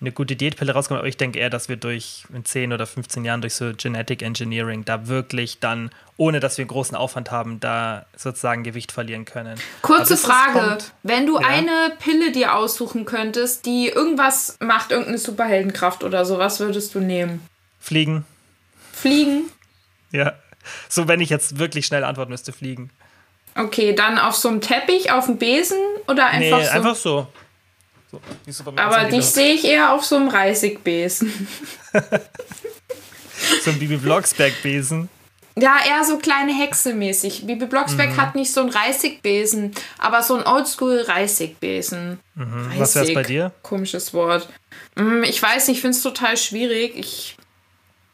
[0.00, 3.24] eine gute Diätpille rauskommt, aber ich denke eher, dass wir durch in 10 oder 15
[3.24, 7.60] Jahren durch so Genetic Engineering da wirklich dann, ohne dass wir einen großen Aufwand haben,
[7.60, 9.58] da sozusagen Gewicht verlieren können.
[9.80, 11.46] Kurze Frage, kommt, wenn du ja?
[11.46, 17.00] eine Pille dir aussuchen könntest, die irgendwas macht, irgendeine Superheldenkraft oder so, was würdest du
[17.00, 17.40] nehmen?
[17.80, 18.26] Fliegen.
[18.92, 19.44] Fliegen?
[20.12, 20.34] Ja.
[20.88, 22.90] So, wenn ich jetzt wirklich schnell antworten müsste, fliegen.
[23.54, 25.78] Okay, dann auf so einem Teppich, auf dem Besen
[26.08, 26.70] oder einfach nee, so?
[26.70, 27.26] einfach so.
[28.76, 31.48] Aber dich sehe ich eher auf so einem Reisigbesen.
[33.62, 35.08] so ein Bibi Blocksberg-Besen.
[35.58, 37.46] Ja, eher so kleine Hexe mäßig.
[37.46, 38.16] Bibi Blocksberg mhm.
[38.18, 42.20] hat nicht so einen Reisigbesen, aber so ein Oldschool-Reisigbesen.
[42.34, 42.72] Mhm.
[42.76, 43.52] Was wär's bei dir?
[43.62, 44.48] Komisches Wort.
[44.96, 46.92] Mm, ich weiß nicht, ich finde es total schwierig.
[46.96, 47.36] Ich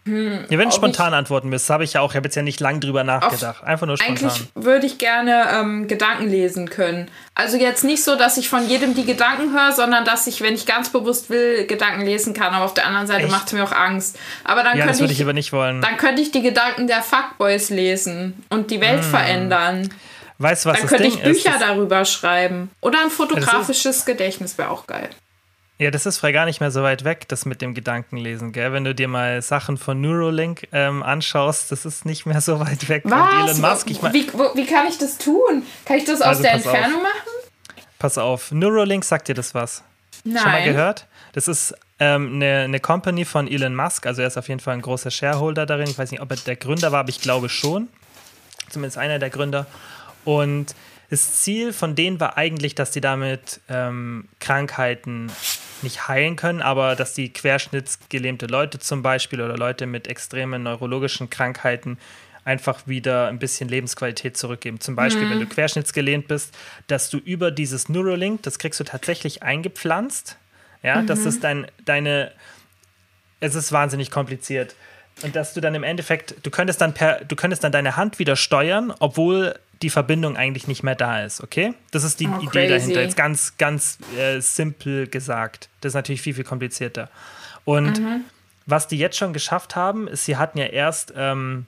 [0.04, 2.42] hm, ja, wenn du spontan antworten müsst, habe ich ja auch, ich habe jetzt ja
[2.42, 3.62] nicht lang drüber nachgedacht.
[3.62, 4.30] Einfach nur spontan.
[4.30, 7.08] Eigentlich würde ich gerne ähm, Gedanken lesen können.
[7.36, 10.54] Also jetzt nicht so, dass ich von jedem die Gedanken höre, sondern dass ich, wenn
[10.54, 12.52] ich ganz bewusst will, Gedanken lesen kann.
[12.52, 14.18] Aber auf der anderen Seite macht es mir auch Angst.
[14.42, 15.80] Aber dann ja, könnte ich, ich, aber nicht wollen.
[15.80, 19.10] Dann könnte ich die Gedanken der Fuckboys lesen und die Welt hm.
[19.10, 19.88] verändern.
[20.38, 22.70] Weißt du, was Dann könnte ich Bücher ist, darüber schreiben.
[22.80, 25.10] Oder ein fotografisches Gedächtnis wäre auch geil.
[25.78, 28.72] Ja, das ist frei gar nicht mehr so weit weg, das mit dem Gedankenlesen, gell?
[28.72, 32.88] Wenn du dir mal Sachen von Neuralink ähm, anschaust, das ist nicht mehr so weit
[32.88, 33.50] weg Was?
[33.50, 33.90] Elon Musk.
[33.90, 35.64] Ich mein, wie, wo, wie kann ich das tun?
[35.84, 37.02] Kann ich das aus also der Entfernung auf.
[37.02, 37.50] machen?
[37.98, 39.82] Pass auf, Neuralink sagt dir das was?
[40.24, 40.42] Nein.
[40.42, 41.06] Schon mal gehört?
[41.32, 44.74] Das ist ähm, eine, eine Company von Elon Musk, also er ist auf jeden Fall
[44.74, 45.88] ein großer Shareholder darin.
[45.88, 47.88] Ich weiß nicht, ob er der Gründer war, aber ich glaube schon.
[48.68, 49.66] Zumindest einer der Gründer.
[50.24, 50.74] Und
[51.12, 55.30] das Ziel von denen war eigentlich, dass die damit ähm, Krankheiten
[55.82, 61.28] nicht heilen können, aber dass die querschnittsgelähmte Leute zum Beispiel oder Leute mit extremen neurologischen
[61.28, 61.98] Krankheiten
[62.46, 64.80] einfach wieder ein bisschen Lebensqualität zurückgeben.
[64.80, 65.32] Zum Beispiel, mhm.
[65.32, 70.38] wenn du querschnittsgelähmt bist, dass du über dieses Neuralink, das kriegst du tatsächlich eingepflanzt.
[70.82, 71.08] Ja, mhm.
[71.08, 72.32] das ist dein, deine,
[73.38, 74.74] es ist wahnsinnig kompliziert.
[75.22, 78.18] Und dass du dann im Endeffekt, du könntest dann per, du könntest dann deine Hand
[78.18, 81.74] wieder steuern, obwohl die Verbindung eigentlich nicht mehr da ist, okay?
[81.90, 82.68] Das ist die oh, Idee crazy.
[82.68, 83.02] dahinter.
[83.02, 85.68] Jetzt ganz, ganz äh, simpel gesagt.
[85.80, 87.10] Das ist natürlich viel, viel komplizierter.
[87.64, 88.24] Und mhm.
[88.66, 91.66] was die jetzt schon geschafft haben, ist, sie hatten ja erst ähm,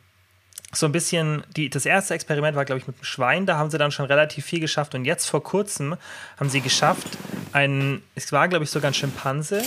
[0.72, 3.70] so ein bisschen, die, das erste Experiment war, glaube ich, mit dem Schwein, da haben
[3.70, 5.96] sie dann schon relativ viel geschafft und jetzt vor kurzem
[6.38, 7.06] haben sie geschafft,
[7.52, 9.62] einen, es war, glaube ich, sogar ein Schimpanse,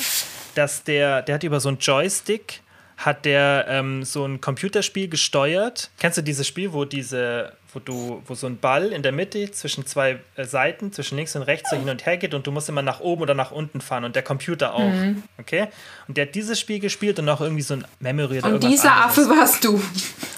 [0.56, 2.62] dass der, der hat über so einen Joystick,
[2.98, 5.92] hat der ähm, so ein Computerspiel gesteuert.
[6.00, 9.52] Kennst du dieses Spiel, wo diese wo du, wo so ein Ball in der Mitte
[9.52, 12.52] zwischen zwei äh, Seiten, zwischen links und rechts so hin und her geht und du
[12.52, 14.80] musst immer nach oben oder nach unten fahren und der Computer auch.
[14.80, 15.24] Mhm.
[15.38, 15.68] Okay?
[16.08, 18.94] Und der hat dieses Spiel gespielt und auch irgendwie so ein Memory oder Und dieser
[18.94, 19.20] anderes.
[19.20, 19.82] Affe warst du.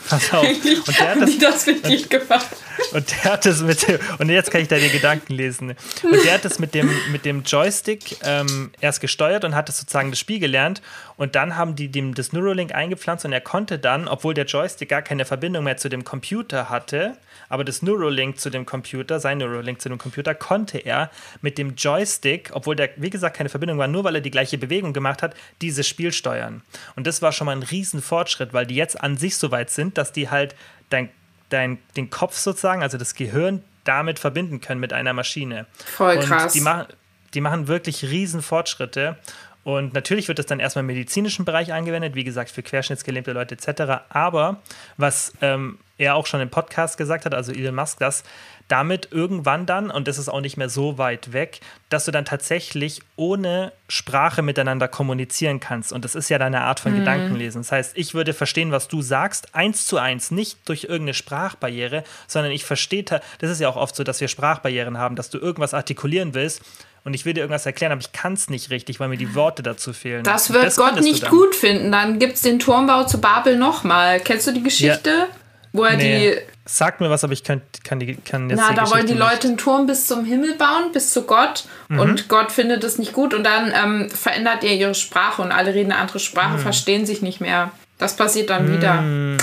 [0.07, 0.43] Pass auf.
[0.87, 2.47] Und der hat das, das mit dich gemacht.
[2.93, 5.75] Und der hat das mit dem, und jetzt kann ich deine Gedanken lesen.
[6.03, 9.79] Und der hat das mit dem, mit dem Joystick ähm, erst gesteuert und hat das
[9.79, 10.81] sozusagen das Spiel gelernt.
[11.17, 14.89] Und dann haben die dem das Neuralink eingepflanzt und er konnte dann, obwohl der Joystick
[14.89, 17.17] gar keine Verbindung mehr zu dem Computer hatte,
[17.49, 21.09] aber das Neuralink zu dem Computer, sein Neuralink zu dem Computer, konnte er
[21.41, 24.57] mit dem Joystick, obwohl der, wie gesagt, keine Verbindung war, nur weil er die gleiche
[24.57, 26.61] Bewegung gemacht hat, dieses Spiel steuern.
[26.95, 29.69] Und das war schon mal ein riesen Fortschritt, weil die jetzt an sich so weit
[29.69, 30.55] sind, dass die halt
[30.89, 31.09] dein,
[31.49, 35.65] dein, den Kopf sozusagen, also das Gehirn, damit verbinden können mit einer Maschine.
[35.85, 36.53] Voll krass.
[36.53, 36.87] Und die, ma
[37.33, 39.17] die machen wirklich riesen Fortschritte.
[39.63, 43.55] Und natürlich wird das dann erstmal im medizinischen Bereich angewendet, wie gesagt, für querschnittsgelähmte Leute
[43.55, 44.03] etc.
[44.09, 44.61] Aber
[44.97, 48.23] was ähm, er auch schon im Podcast gesagt hat, also Elon Musk, dass
[48.69, 51.59] damit irgendwann dann, und das ist auch nicht mehr so weit weg,
[51.89, 55.91] dass du dann tatsächlich ohne Sprache miteinander kommunizieren kannst.
[55.91, 56.99] Und das ist ja deine Art von mhm.
[56.99, 57.61] Gedankenlesen.
[57.61, 62.03] Das heißt, ich würde verstehen, was du sagst, eins zu eins, nicht durch irgendeine Sprachbarriere,
[62.27, 65.39] sondern ich verstehe, das ist ja auch oft so, dass wir Sprachbarrieren haben, dass du
[65.39, 66.61] irgendwas artikulieren willst
[67.03, 69.33] und ich will dir irgendwas erklären, aber ich kann es nicht richtig, weil mir die
[69.33, 70.23] Worte dazu fehlen.
[70.23, 71.91] Das wird das Gott nicht gut finden.
[71.91, 74.19] Dann gibt es den Turmbau zu Babel nochmal.
[74.19, 75.09] Kennst du die Geschichte?
[75.09, 75.27] Ja.
[75.71, 76.31] Wo er nee.
[76.31, 76.41] die.
[76.65, 78.59] Sag mir was, aber ich kann, kann, die, kann jetzt.
[78.59, 81.65] Na, da wollen die Leute einen Turm bis zum Himmel bauen, bis zu Gott.
[81.87, 81.99] Mhm.
[81.99, 83.33] Und Gott findet es nicht gut.
[83.33, 86.59] Und dann ähm, verändert er ihre Sprache und alle reden eine andere Sprache, mhm.
[86.59, 87.71] verstehen sich nicht mehr.
[87.97, 89.01] Das passiert dann wieder.
[89.01, 89.37] Mhm.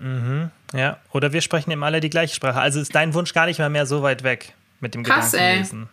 [0.00, 0.50] mhm.
[0.74, 2.60] Ja, oder wir sprechen eben alle die gleiche Sprache.
[2.60, 5.88] Also ist dein Wunsch gar nicht mehr, mehr so weit weg mit dem Krass, Gedankenlesen.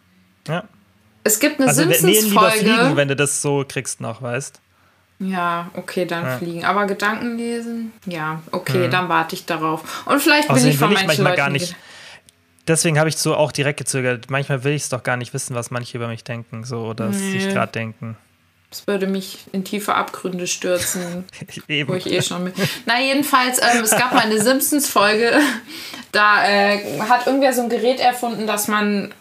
[0.47, 0.53] Ey.
[0.53, 0.63] Ja.
[1.23, 2.27] Es gibt eine also, Simpsons-Folge.
[2.29, 4.59] lieber fliegen, wenn du das so kriegst noch, weißt.
[5.20, 6.38] Ja, okay, dann ja.
[6.38, 6.66] fliegen.
[6.66, 8.91] Aber Gedanken lesen, ja, okay, mhm.
[8.91, 10.05] dann warte ich darauf.
[10.05, 11.76] Und vielleicht bin ich von will ich manchen Leuten gar nicht.
[12.68, 14.30] Deswegen habe ich so auch direkt gezögert.
[14.30, 17.09] Manchmal will ich es doch gar nicht wissen, was manche über mich denken, so oder
[17.09, 17.39] nee.
[17.39, 18.18] sich gerade denken.
[18.70, 21.26] Das würde mich in tiefe Abgründe stürzen,
[21.86, 22.53] wo ich eh schon bin.
[22.86, 25.32] Na, jedenfalls, ähm, es gab mal eine Simpsons-Folge,
[26.11, 29.14] da äh, hat irgendwer so ein Gerät erfunden, dass man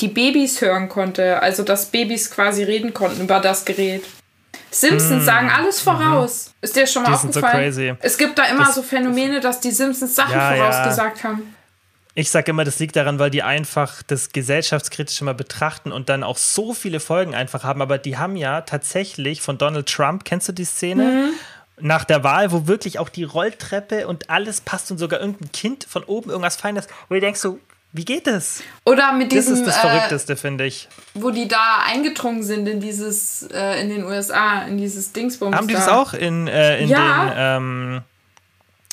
[0.00, 1.42] die Babys hören konnte.
[1.42, 4.04] Also, dass Babys quasi reden konnten über das Gerät.
[4.70, 6.46] Simpsons sagen alles voraus.
[6.46, 6.52] Mhm.
[6.62, 7.72] Ist dir schon mal die aufgefallen?
[7.72, 11.24] So es gibt da immer das, so Phänomene, dass die Simpsons Sachen ja, vorausgesagt ja.
[11.24, 11.54] haben.
[12.14, 16.22] Ich sage immer, das liegt daran, weil die einfach das gesellschaftskritisch immer betrachten und dann
[16.24, 17.82] auch so viele Folgen einfach haben.
[17.82, 21.04] Aber die haben ja tatsächlich von Donald Trump, kennst du die Szene?
[21.04, 21.32] Mhm.
[21.82, 25.84] Nach der Wahl, wo wirklich auch die Rolltreppe und alles passt und sogar irgendein Kind
[25.84, 27.58] von oben irgendwas Feines, wo du denkst so,
[27.92, 28.62] wie geht das?
[28.84, 29.52] Oder mit diesem.
[29.52, 30.88] Das ist das äh, Verrückteste, äh, finde ich.
[31.14, 35.56] Wo die da eingedrungen sind in dieses, äh, in den USA, in dieses Dingsbums.
[35.56, 35.80] Haben die da.
[35.80, 37.24] das auch in, äh, in ja.
[37.24, 38.02] den, ähm,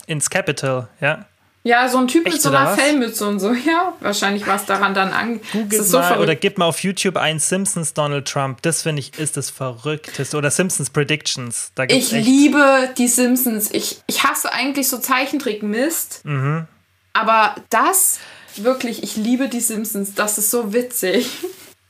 [0.08, 1.26] ins Capital, ja?
[1.64, 3.52] Ja, so ein Typ Echt, mit so einer Fellmütze und so.
[3.52, 5.41] Ja, wahrscheinlich war es daran dann an.
[5.52, 8.62] Google so mal, oder gib mal auf YouTube ein Simpsons Donald Trump.
[8.62, 10.38] Das finde ich ist das Verrückteste.
[10.38, 11.74] Oder Simpsons Predictions.
[11.76, 13.70] Da gibt's ich liebe die Simpsons.
[13.72, 16.22] Ich, ich hasse eigentlich so Zeichentrick-Mist.
[16.24, 16.68] Mhm.
[17.12, 18.20] Aber das
[18.64, 20.14] wirklich, ich liebe die Simpsons.
[20.14, 21.28] Das ist so witzig.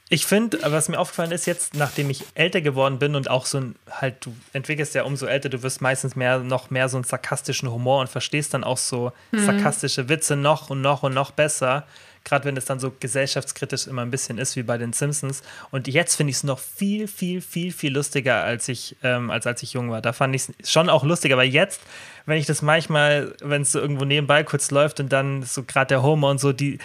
[0.10, 3.58] Ich finde, was mir aufgefallen ist jetzt, nachdem ich älter geworden bin und auch so
[3.58, 7.04] ein, halt, du entwickelst ja umso älter, du wirst meistens mehr, noch mehr so einen
[7.04, 9.46] sarkastischen Humor und verstehst dann auch so mhm.
[9.46, 11.86] sarkastische Witze noch und noch und noch besser.
[12.24, 15.44] Gerade wenn es dann so gesellschaftskritisch immer ein bisschen ist, wie bei den Simpsons.
[15.72, 19.46] Und jetzt finde ich es noch viel, viel, viel, viel lustiger, als ich, ähm, als
[19.46, 20.02] als ich jung war.
[20.02, 21.82] Da fand ich es schon auch lustiger, aber jetzt
[22.28, 25.88] wenn ich das manchmal, wenn es so irgendwo nebenbei kurz läuft und dann so gerade
[25.88, 26.78] der Humor und so, die,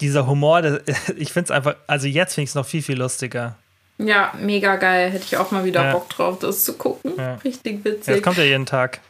[0.00, 0.80] dieser Humor, das,
[1.16, 3.56] ich finde es einfach, also jetzt finde ich es noch viel, viel lustiger.
[3.98, 5.10] Ja, mega geil.
[5.10, 5.92] Hätte ich auch mal wieder ja.
[5.92, 7.12] Bock drauf, das zu gucken.
[7.16, 7.34] Ja.
[7.44, 8.06] Richtig witzig.
[8.06, 9.00] Ja, das kommt ja jeden Tag.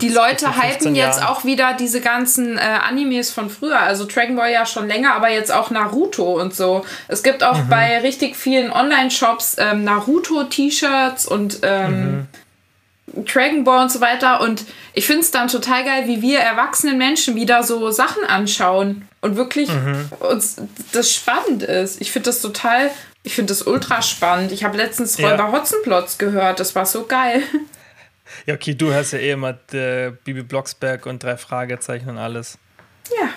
[0.00, 3.80] Die Leute hypen jetzt auch wieder diese ganzen äh, Animes von früher.
[3.80, 6.84] Also Dragon Ball ja schon länger, aber jetzt auch Naruto und so.
[7.08, 7.68] Es gibt auch mhm.
[7.68, 12.28] bei richtig vielen Online-Shops ähm, Naruto-T-Shirts und ähm, mhm.
[13.14, 14.40] Dragon Ball und so weiter.
[14.40, 19.08] Und ich finde es dann total geil, wie wir erwachsenen Menschen wieder so Sachen anschauen
[19.20, 20.08] und wirklich mhm.
[20.20, 20.56] uns
[20.92, 22.00] das spannend ist.
[22.00, 22.90] Ich finde das total,
[23.22, 24.52] ich finde das ultra spannend.
[24.52, 25.30] Ich habe letztens ja.
[25.30, 27.42] Räuber Hotzenplotz gehört, das war so geil.
[28.46, 32.58] Ja, okay, du hörst ja eh immer äh, Bibi Blocksberg und drei Fragezeichen und alles.
[33.10, 33.28] Ja.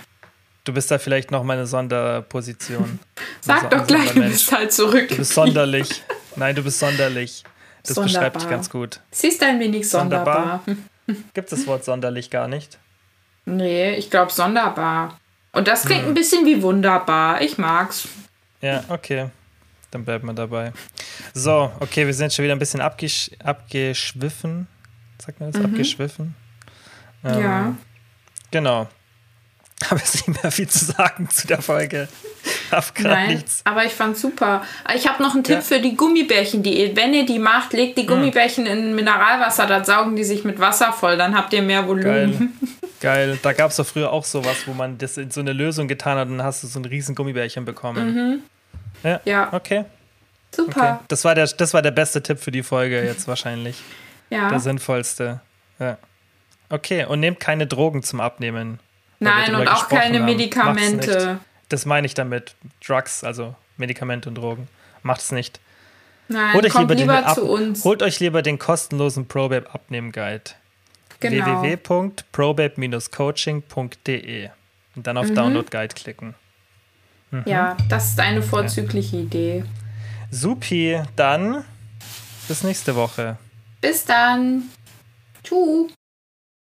[0.66, 3.00] Du bist da vielleicht noch meine Sonderposition.
[3.42, 5.10] Sag also doch gleich, du bist halt zurück.
[5.10, 6.04] Du bist sonderlich.
[6.36, 7.44] Nein, du bist sonderlich.
[7.84, 8.06] Das Sonderbar.
[8.22, 9.00] beschreibt dich ganz gut.
[9.12, 10.62] Sie ist ein wenig sonderbar.
[10.66, 10.86] Sonderbar?
[11.34, 12.80] Gibt es das Wort sonderlich gar nicht?
[13.46, 15.20] Nee, ich glaube sonderbar.
[15.52, 15.90] Und das Hm.
[15.90, 17.42] klingt ein bisschen wie wunderbar.
[17.42, 18.08] Ich mag's.
[18.62, 19.30] Ja, okay.
[19.92, 20.72] Dann bleiben wir dabei.
[21.34, 24.68] So, okay, wir sind schon wieder ein bisschen abgesch abgeschwiffen.
[25.24, 25.62] Sagt man das?
[25.64, 26.36] Abgeschwiffen?
[27.26, 27.76] Ähm, Ja.
[28.50, 28.88] Genau.
[29.90, 32.08] Habe jetzt nicht mehr viel zu sagen zu der Folge.
[32.72, 33.62] Hab gerade nichts.
[33.66, 34.64] aber ich fand's super.
[34.96, 35.62] Ich habe noch einen Tipp Ja.
[35.62, 36.96] für die Gummibärchen-Diät.
[36.96, 40.94] Wenn ihr die macht, legt die Gummibärchen in Mineralwasser, dann saugen die sich mit Wasser
[40.94, 41.88] voll, dann habt ihr mehr Geil.
[41.88, 42.58] Volumen.
[43.02, 43.38] Geil.
[43.42, 46.18] Da gab es doch früher auch sowas, wo man das in so eine Lösung getan
[46.18, 48.44] hat und dann hast du so ein riesen Gummibärchen bekommen.
[49.04, 49.20] Ja.
[49.26, 49.80] Ja, Okay.
[49.80, 49.86] okay.
[50.56, 51.00] super.
[51.10, 53.76] Das, war der, das war der beste Tipp für die Folge jetzt wahrscheinlich.
[54.30, 54.48] Ja.
[54.50, 55.42] Der sinnvollste.
[55.80, 55.98] Ja.
[56.70, 58.80] Okay, und nehmt keine Drogen zum Abnehmen.
[59.20, 60.26] Nein, und auch keine haben.
[60.26, 61.40] Medikamente.
[61.74, 62.54] Das meine ich damit.
[62.86, 64.68] Drugs, also Medikamente und Drogen.
[65.02, 65.60] Macht's nicht.
[66.28, 67.84] Nein, Holt euch, lieber lieber, den Ab uns.
[67.84, 70.44] Holt euch lieber den kostenlosen ProBabe Abnehmen Guide.
[71.20, 71.64] Genau.
[71.64, 74.50] www.probabe-coaching.de
[74.96, 75.36] und dann auf Mhm.
[75.36, 76.36] Download Guide klicken.
[77.46, 79.66] Ja, das ist eine vorzügliche Idee.
[80.30, 81.66] Supi, dann
[82.48, 83.38] bis nächste Woche.
[83.82, 84.70] Bis dann.
[85.44, 85.92] Tschüss.